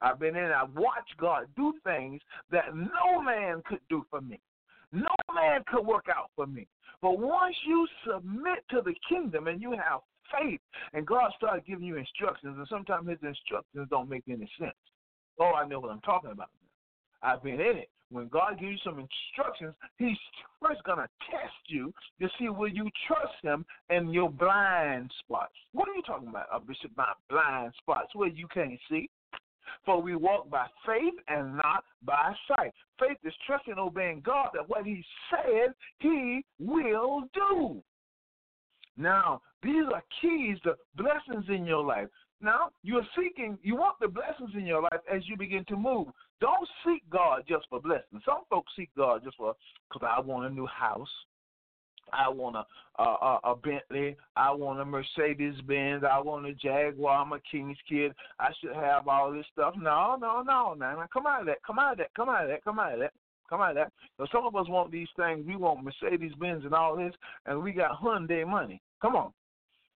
[0.02, 0.52] I've been in it.
[0.52, 2.20] I've watched God do things
[2.50, 4.40] that no man could do for me.
[4.92, 6.66] No man could work out for me.
[7.02, 10.00] But once you submit to the kingdom and you have
[10.32, 10.60] faith,
[10.92, 14.74] and God starts giving you instructions, and sometimes His instructions don't make any sense.
[15.38, 16.50] Oh, I know what I'm talking about.
[17.22, 17.90] I've been in it.
[18.10, 20.16] When God gives you some instructions, He's
[20.60, 25.52] first going to test you to see will you trust Him in your blind spots.
[25.72, 26.90] What are you talking about, Bishop?
[26.96, 29.08] My blind spots where you can't see.
[29.86, 32.72] For we walk by faith and not by sight.
[32.98, 37.80] Faith is trusting and obeying God that what He said He will do.
[38.96, 42.08] Now, these are keys to blessings in your life.
[42.42, 46.08] Now, you're seeking, you want the blessings in your life as you begin to move.
[46.40, 48.22] Don't seek God just for blessings.
[48.24, 49.54] Some folks seek God just for,
[49.88, 51.08] because I want a new house.
[52.12, 54.16] I want a, a, a Bentley.
[54.36, 56.02] I want a Mercedes Benz.
[56.02, 57.18] I want a Jaguar.
[57.18, 58.12] I'm a King's kid.
[58.38, 59.74] I should have all this stuff.
[59.76, 60.96] No, no, no, man.
[61.12, 61.62] Come out of that.
[61.64, 62.14] Come out of that.
[62.14, 62.64] Come out of that.
[62.64, 63.12] Come out of that.
[63.48, 63.92] Come out of that.
[64.16, 65.44] So some of us want these things.
[65.46, 67.14] We want Mercedes Benz and all this,
[67.46, 68.80] and we got Hyundai money.
[69.02, 69.32] Come on.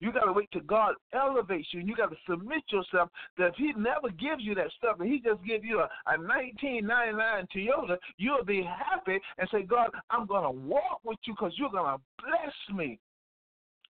[0.02, 3.08] You got to wait till God elevates you, you got to submit yourself.
[3.38, 6.18] That if He never gives you that stuff, and He just gives you a, a
[6.18, 11.52] 1999 Toyota, you'll be happy and say, God, I'm going to walk with you because
[11.56, 12.98] you're going to bless me.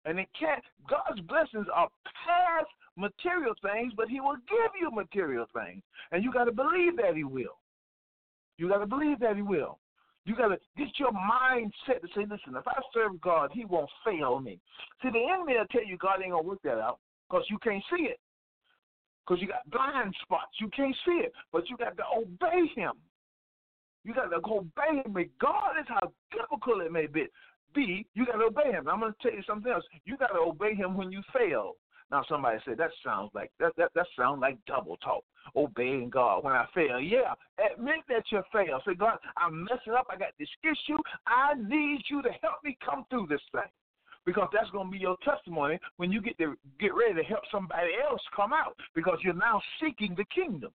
[0.04, 0.62] And it can't.
[0.90, 1.88] God's blessings are
[2.26, 5.82] past material things, but He will give you material things,
[6.12, 7.58] and you got to believe that He will.
[8.58, 9.80] You got to believe that He will.
[10.26, 13.66] You got to get your mind set to say, listen, if I serve God, He
[13.66, 14.60] won't fail me.
[15.02, 17.00] See, the enemy will tell you God ain't going to work that out
[17.30, 18.20] because you can't see it.
[19.26, 20.52] Because you got blind spots.
[20.60, 22.94] You can't see it, but you got to obey Him.
[24.04, 27.26] You got to obey Him, regardless how difficult it may be.
[27.74, 28.88] B, you got to obey Him.
[28.88, 29.84] I'm going to tell you something else.
[30.06, 31.76] You got to obey Him when you fail.
[32.12, 35.24] Now somebody said that sounds like that that that sounds like double talk.
[35.56, 37.00] Obeying God when I fail.
[37.00, 37.34] Yeah,
[37.74, 38.82] admit that you fail.
[38.86, 40.08] Say, God, I'm messing up.
[40.10, 40.98] I got this issue.
[41.26, 43.62] I need you to help me come through this thing.
[44.24, 47.42] Because that's going to be your testimony when you get to get ready to help
[47.52, 48.76] somebody else come out.
[48.94, 50.72] Because you're now seeking the kingdom.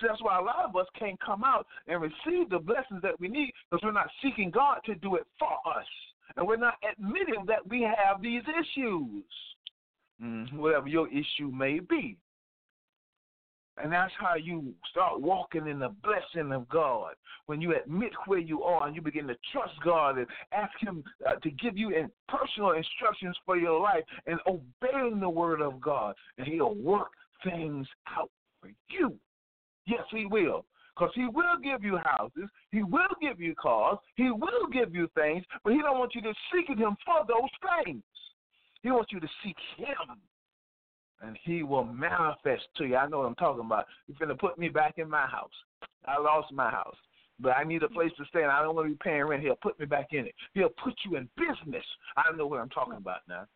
[0.00, 3.20] So that's why a lot of us can't come out and receive the blessings that
[3.20, 5.86] we need because we're not seeking God to do it for us.
[6.36, 9.24] And we're not admitting that we have these issues,
[10.22, 12.16] mm, whatever your issue may be.
[13.82, 17.14] And that's how you start walking in the blessing of God.
[17.46, 21.02] When you admit where you are and you begin to trust God and ask Him
[21.26, 25.80] uh, to give you in personal instructions for your life and obeying the Word of
[25.80, 27.12] God, and He'll work
[27.42, 29.14] things out for you.
[29.86, 30.66] Yes, He will.
[30.94, 35.08] Because he will give you houses, he will give you cars, he will give you
[35.14, 38.02] things, but he don't want you to seek him for those things.
[38.82, 40.18] He wants you to seek him
[41.22, 42.96] and he will manifest to you.
[42.96, 43.86] I know what I'm talking about.
[44.06, 45.50] He's going to put me back in my house.
[46.06, 46.96] I lost my house,
[47.38, 49.42] but I need a place to stay, and I don't want to be paying rent.
[49.42, 50.34] He'll put me back in it.
[50.52, 51.84] He'll put you in business.
[52.16, 53.46] I know what I'm talking about now.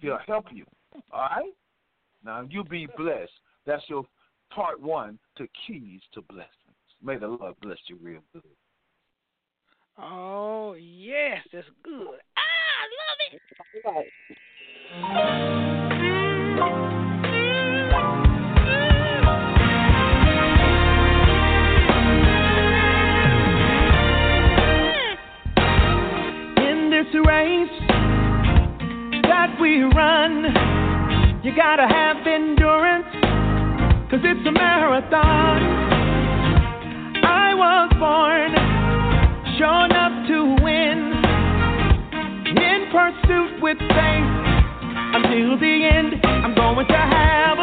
[0.00, 0.64] He'll help you.
[1.12, 1.52] All right?
[2.24, 3.32] Now, you be blessed.
[3.66, 4.04] That's your
[4.50, 6.48] part one to keys to blessings.
[7.02, 8.42] May the Lord bless you real good.
[9.98, 12.18] Oh, yes, that's good.
[12.36, 13.32] Ah, I love it.
[13.32, 13.92] In
[14.28, 14.38] this
[27.20, 27.68] race
[29.28, 30.44] that we run,
[31.44, 33.06] you gotta have endurance,
[34.10, 35.81] cause it's a marathon.
[45.58, 46.24] The end.
[46.24, 47.61] I'm going to have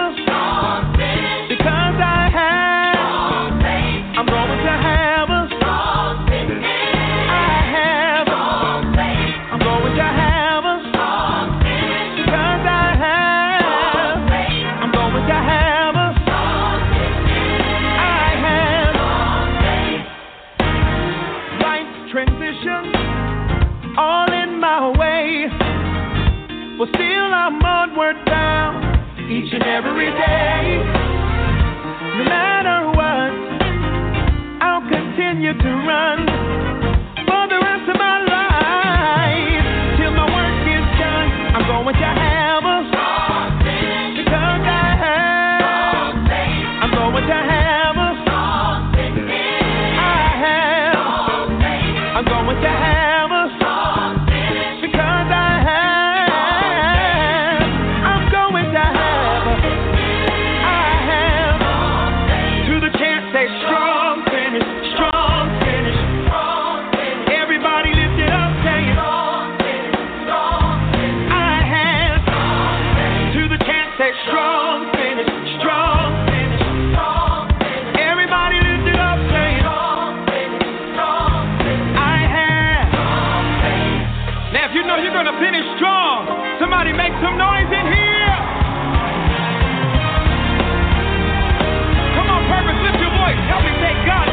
[85.20, 86.24] gonna finish strong,
[86.64, 88.36] somebody make some noise in here.
[92.16, 93.36] Come on, purpose, lift your voice.
[93.52, 94.32] Help me say God's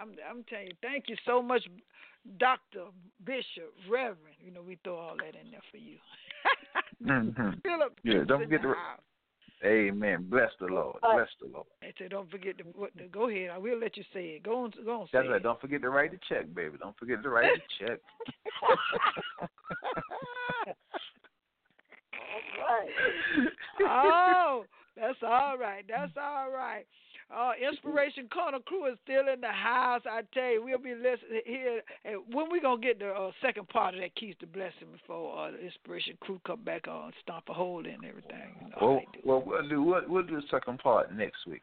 [0.00, 1.62] I'm I'm telling you, thank you so much,
[2.38, 2.84] Doctor,
[3.24, 4.36] Bishop, Reverend.
[4.44, 5.96] You know, we throw all that in there for you.
[7.04, 7.62] Mhm.
[7.62, 9.00] Phillip, Yeah, don't in forget the to- house.
[9.64, 10.26] Amen.
[10.28, 10.96] Bless the Lord.
[11.00, 11.66] Bless the Lord.
[11.82, 12.64] And say, don't forget to
[13.10, 13.50] go ahead.
[13.50, 14.42] I will let you say it.
[14.42, 15.06] Go on, go on.
[15.06, 15.36] Say That's right.
[15.36, 15.42] it.
[15.42, 16.76] Don't forget to write the check, baby.
[16.78, 17.98] Don't forget to write the check.
[23.88, 24.64] oh,
[24.96, 25.84] that's all right.
[25.88, 26.86] That's all right.
[27.34, 30.02] Uh, Inspiration Corner Crew is still in the house.
[30.06, 31.82] I tell you, we'll be listening here.
[32.04, 35.48] And when we gonna get the uh, second part of that Keys to Blessing before
[35.48, 38.54] uh, the Inspiration Crew come back on, stomp a hole in everything.
[38.60, 39.20] You know how Well, do.
[39.24, 41.62] well, we'll do we'll, we'll do the second part next week.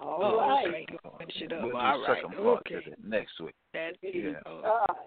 [0.00, 0.66] All Oh, right.
[0.68, 0.86] okay.
[1.02, 1.62] Go Finish it up.
[1.62, 2.16] We'll do All the right.
[2.22, 2.94] second part Okay.
[3.02, 3.54] next week.
[3.72, 4.32] That Yeah.
[4.44, 4.98] uh, All right.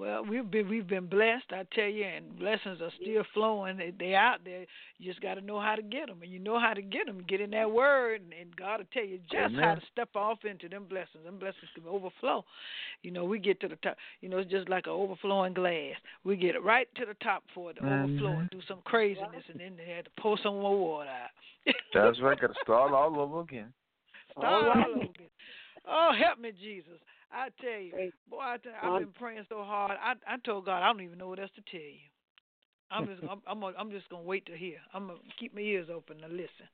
[0.00, 3.76] Well, we've been we've been blessed, I tell you, and blessings are still flowing.
[3.76, 4.64] They they out there.
[4.98, 7.04] You just got to know how to get them, and you know how to get
[7.04, 7.22] them.
[7.28, 10.38] Get in that word, and, and God will tell you just how to step off
[10.46, 11.22] into them blessings.
[11.22, 12.46] Them blessings can overflow.
[13.02, 13.98] You know, we get to the top.
[14.22, 15.96] You know, it's just like an overflowing glass.
[16.24, 19.44] We get it right to the top for it to overflow and do some craziness,
[19.50, 21.74] and then they have to pour some more water out.
[21.92, 22.40] That's right.
[22.40, 23.70] Got to start all over again.
[24.32, 25.28] Start All all over again.
[25.86, 26.98] Oh, help me, Jesus.
[27.32, 29.92] I tell you, boy, I tell, I've been praying so hard.
[30.02, 32.10] I I told God I don't even know what else to tell you.
[32.90, 34.78] I'm just I'm I'm, gonna, I'm just gonna wait to hear.
[34.92, 36.66] I'm gonna keep my ears open to listen.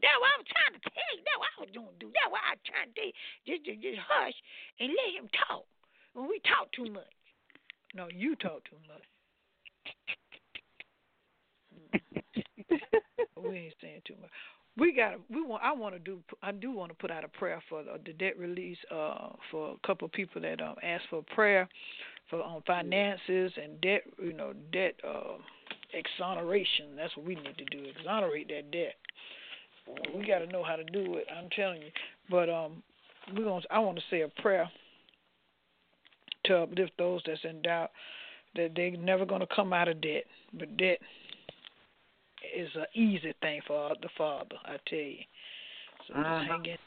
[0.00, 1.20] That's what I'm trying to tell you.
[1.20, 2.08] That's what I was gonna do.
[2.16, 3.16] That's what I'm trying to tell you.
[3.44, 4.36] Just just, just hush
[4.80, 5.68] and let him talk.
[6.16, 7.12] When we talk too much.
[7.92, 9.04] No, you talk too much.
[13.36, 14.30] we ain't saying too much.
[14.76, 15.14] We got.
[15.28, 15.62] We want.
[15.62, 16.20] I want to do.
[16.42, 18.78] I do want to put out a prayer for the, the debt release.
[18.90, 21.68] Uh, for a couple of people that um asked for prayer
[22.28, 24.02] for um finances and debt.
[24.22, 25.38] You know, debt uh,
[25.92, 26.96] exoneration.
[26.96, 27.84] That's what we need to do.
[27.98, 28.94] Exonerate that debt.
[30.14, 31.26] We got to know how to do it.
[31.36, 31.90] I'm telling you.
[32.30, 32.82] But um,
[33.36, 33.64] we gonna.
[33.70, 34.70] I want to say a prayer
[36.44, 37.90] to uplift those that's in doubt
[38.56, 40.24] that they're never gonna come out of debt.
[40.52, 40.98] But debt
[42.54, 45.24] is an easy thing for the Father, I tell you.
[46.06, 46.46] So just Mhm.
[46.46, 46.78] hang in.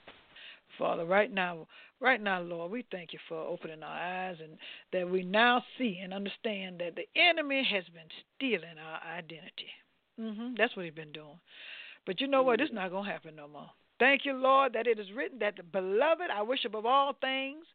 [0.78, 1.68] Father, right now,
[1.99, 4.57] right now, Lord, we thank you for opening our eyes and
[4.91, 9.72] that we now see and understand that the enemy has been stealing our identity.
[10.20, 10.55] Mm-hmm.
[10.55, 11.39] That's what he's been doing.
[12.05, 12.59] But you know what?
[12.59, 13.70] It's not going to happen no more.
[13.99, 17.66] Thank you, Lord, that it is written that the beloved, I wish above all things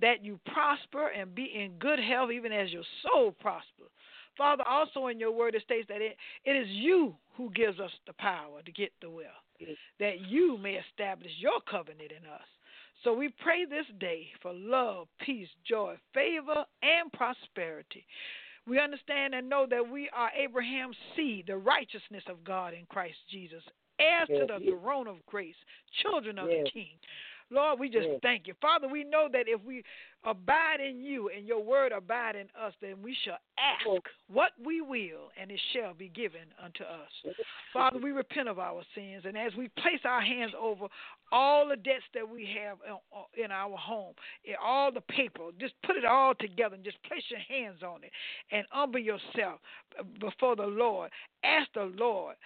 [0.00, 3.90] that you prosper and be in good health, even as your soul prospers.
[4.36, 7.92] Father, also in your word it states that it, it is you who gives us
[8.08, 9.46] the power to get the wealth,
[10.00, 12.42] that you may establish your covenant in us.
[13.04, 18.04] So we pray this day for love, peace, joy, favor, and prosperity.
[18.66, 23.16] We understand and know that we are Abraham's seed, the righteousness of God in Christ
[23.30, 23.62] Jesus,
[24.00, 24.74] heirs to the Yes.
[24.82, 25.56] throne of grace,
[26.02, 26.64] children of Yes.
[26.64, 26.98] the King.
[27.50, 28.54] Lord, we just thank you.
[28.60, 29.82] Father, we know that if we
[30.24, 33.86] abide in you and your word abide in us, then we shall ask
[34.28, 37.10] what we will, and it shall be given unto us.
[37.72, 40.88] Father, we repent of our sins, and as we place our hands over
[41.32, 45.80] all the debts that we have in- in our home, in all the paper, just
[45.82, 48.12] put it all together and just place your hands on it
[48.50, 49.60] and humble yourself
[50.18, 51.10] before the Lord.
[51.42, 52.36] Ask the Lord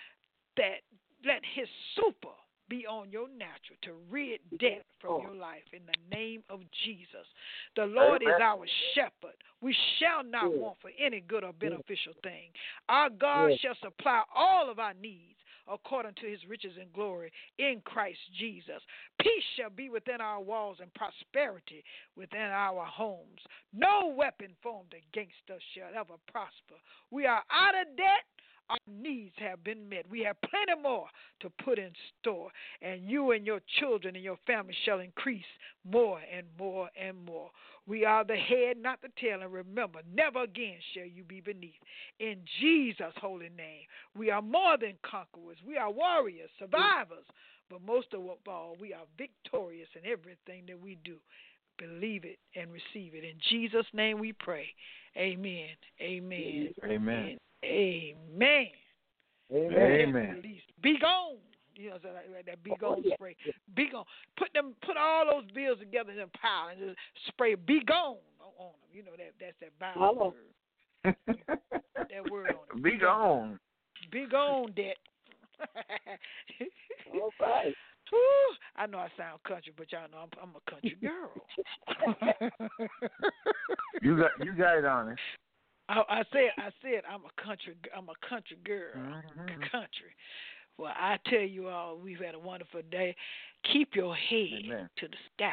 [0.57, 0.83] that
[1.25, 2.35] let His super
[2.73, 5.21] be on your natural to rid debt from oh.
[5.21, 7.29] your life in the name of Jesus.
[7.77, 8.65] The Lord is our
[8.95, 9.37] shepherd.
[9.61, 12.49] We shall not want for any good or beneficial thing.
[12.89, 15.37] Our God shall supply all of our needs
[15.71, 18.81] according to his riches and glory in Christ Jesus.
[19.21, 21.85] Peace shall be within our walls and prosperity
[22.17, 23.41] within our homes.
[23.75, 26.81] No weapon formed against us shall ever prosper.
[27.11, 28.25] We are out of debt.
[28.71, 30.07] Our needs have been met.
[30.11, 31.07] We have plenty more
[31.41, 31.91] to put in
[32.21, 32.51] store,
[32.81, 35.45] and you and your children and your family shall increase
[35.85, 37.51] more and more and more.
[37.87, 41.81] We are the head, not the tail, and remember, never again shall you be beneath.
[42.21, 43.87] In Jesus' holy name,
[44.17, 45.59] we are more than conquerors.
[45.67, 47.27] We are warriors, survivors,
[47.69, 51.17] but most of all, we are victorious in everything that we do.
[51.79, 53.25] Believe it and receive it.
[53.25, 54.67] In Jesus' name we pray.
[55.17, 55.69] Amen.
[56.01, 56.69] Amen.
[56.85, 57.39] Amen.
[57.65, 58.67] Amen.
[59.53, 60.01] Amen.
[60.01, 60.43] Amen.
[60.83, 61.37] Be gone.
[61.75, 63.15] You know, so like, like that be gone yeah.
[63.15, 63.35] spray.
[63.75, 64.05] Be gone.
[64.37, 64.75] Put them.
[64.85, 66.99] Put all those bills together in a pile and just
[67.29, 67.55] spray.
[67.55, 68.91] Be gone on on them.
[68.93, 70.35] You know that that's that Bible Hello.
[71.05, 71.17] word.
[72.11, 72.83] That word on it.
[72.83, 73.59] Be gone.
[74.11, 74.97] Be gone, debt.
[77.15, 77.75] All right.
[78.13, 78.55] Whew.
[78.77, 81.33] I know I sound country, but y'all know I'm, I'm a country girl.
[84.03, 85.21] You got you got it honest.
[85.89, 88.95] I, I said, I said, I'm a country, I'm a country girl,
[89.39, 89.71] Mhm.
[89.71, 90.15] country.
[90.79, 93.15] Well, I tell you all, we've had a wonderful day.
[93.73, 94.91] Keep your head Amen.
[94.97, 95.53] to the sky,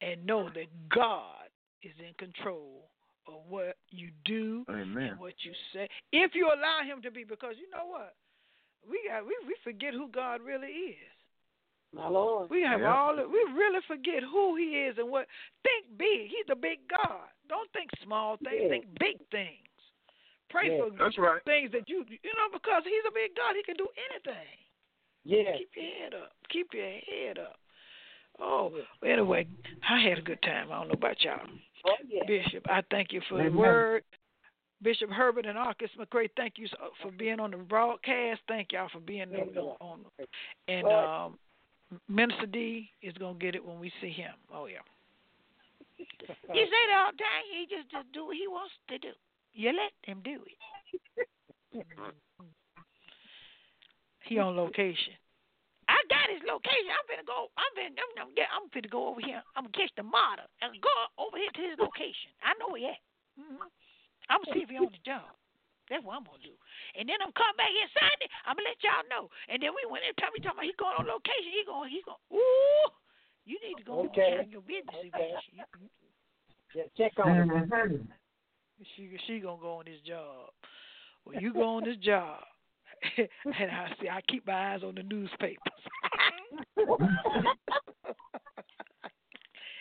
[0.00, 1.48] and know that God
[1.82, 2.90] is in control
[3.26, 5.10] of what you do Amen.
[5.10, 7.24] and what you say, if you allow Him to be.
[7.24, 8.14] Because you know what,
[8.88, 11.17] we got we we forget who God really is.
[11.92, 12.50] My Lord.
[12.50, 12.94] We have Yeah.
[12.94, 15.26] all we really forget who he is and what
[15.62, 16.28] think big.
[16.28, 17.28] He's a big God.
[17.48, 18.68] Don't think small things, Yeah.
[18.68, 19.64] think big things.
[20.50, 20.84] Pray Yeah.
[20.84, 21.42] for That's right.
[21.44, 24.58] things that you you know, because he's a big God, he can do anything.
[25.24, 25.56] Yeah.
[25.56, 26.32] Keep your head up.
[26.48, 27.58] Keep your head up.
[28.38, 29.46] Oh, well, anyway,
[29.82, 30.70] I had a good time.
[30.70, 31.46] I don't know about y'all.
[31.84, 32.24] Oh, yeah.
[32.24, 33.56] Bishop, I thank you for the Amen.
[33.56, 34.04] word.
[34.80, 36.68] Bishop Herbert and Arcus McCray, thank you
[37.02, 38.40] for being on the broadcast.
[38.46, 39.58] Thank y'all for being on, Amen.
[39.80, 40.04] on
[40.68, 41.24] and Right.
[41.24, 41.38] um,
[42.08, 44.34] Minister D is gonna get it when we see him.
[44.52, 44.84] Oh yeah.
[46.54, 47.44] You say that all the time.
[47.52, 49.12] He just just do what he wants to do.
[49.52, 50.58] You let him do it.
[54.24, 55.14] he on location.
[55.88, 56.92] I got his location.
[56.92, 57.48] I'm finna go.
[57.56, 57.96] I'm finna.
[57.96, 59.42] I'm, I'm, I'm finna go over here.
[59.56, 62.30] I'm gonna catch the MARTA and go over here to his location.
[62.44, 63.00] I know where he at.
[63.40, 63.64] hmm
[64.28, 65.32] I'm gonna see if he on the job.
[65.88, 66.52] That's what I'm gonna do.
[66.94, 68.28] And then I'm coming back here Sunday.
[68.44, 69.24] I'm gonna let y'all know.
[69.48, 71.50] And then we went in time we talking about he going on location.
[71.52, 71.88] He going.
[71.88, 72.20] He going.
[72.32, 72.88] Ooh.
[73.48, 74.36] You need to go Okay.
[74.36, 74.92] on handle your business.
[74.92, 75.32] Okay.
[76.76, 77.48] Yeah, check on it.
[77.48, 78.06] Mhm.
[78.94, 80.50] She she gonna go on this job.
[81.24, 82.44] Well, you go on this job,
[83.16, 85.82] and I see I keep my eyes on the newspapers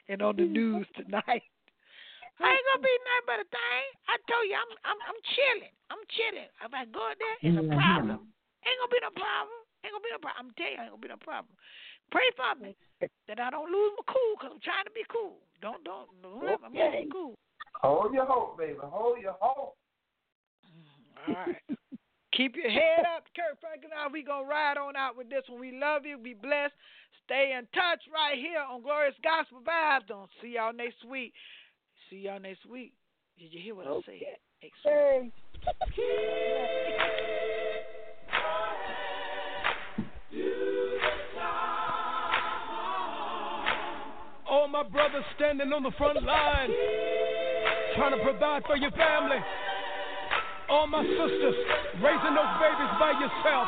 [0.10, 1.44] and on the news tonight.
[2.38, 3.86] I ain't gonna be nothing but a thing.
[4.06, 5.74] I told you I'm I'm I'm chilling.
[5.90, 6.50] I'm chilling.
[6.62, 8.30] If I go there, it's a problem.
[8.66, 9.58] Ain't gonna be no problem.
[9.82, 10.42] Ain't gonna be no problem.
[10.46, 11.54] I'm telling you, ain't gonna be no problem.
[12.14, 12.78] Pray for me
[13.28, 15.42] that I don't lose my cool because I'm trying to be cool.
[15.66, 17.10] Don't don't don't let me Okay.
[17.10, 17.34] be cool.
[17.82, 18.78] Hold your hope, baby.
[18.82, 19.78] Hold your hope.
[20.66, 21.62] Mm, all right.
[22.34, 23.90] Keep your head up, Kirk Franklin.
[23.90, 25.60] Now we gonna ride on out with this one.
[25.60, 26.18] We love you.
[26.18, 26.74] Be blessed.
[27.26, 30.08] Stay in touch right here on Glorious Gospel Vibes.
[30.08, 31.34] Don't see y'all next week.
[32.10, 32.94] See y'all next week.
[33.38, 34.16] Did you hear what I said?
[34.64, 34.76] Next.
[34.82, 35.30] Hey.
[44.50, 46.70] All my brothers standing on the front line,
[47.98, 49.38] trying to provide for your family.
[50.70, 51.56] All my sisters
[52.02, 53.68] raising those babies by yourself.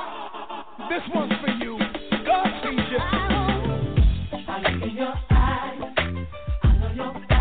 [0.90, 1.78] This one's for you.
[2.26, 3.00] God sees you.
[4.48, 6.28] I look in your eyes.
[6.64, 7.39] I know your fight.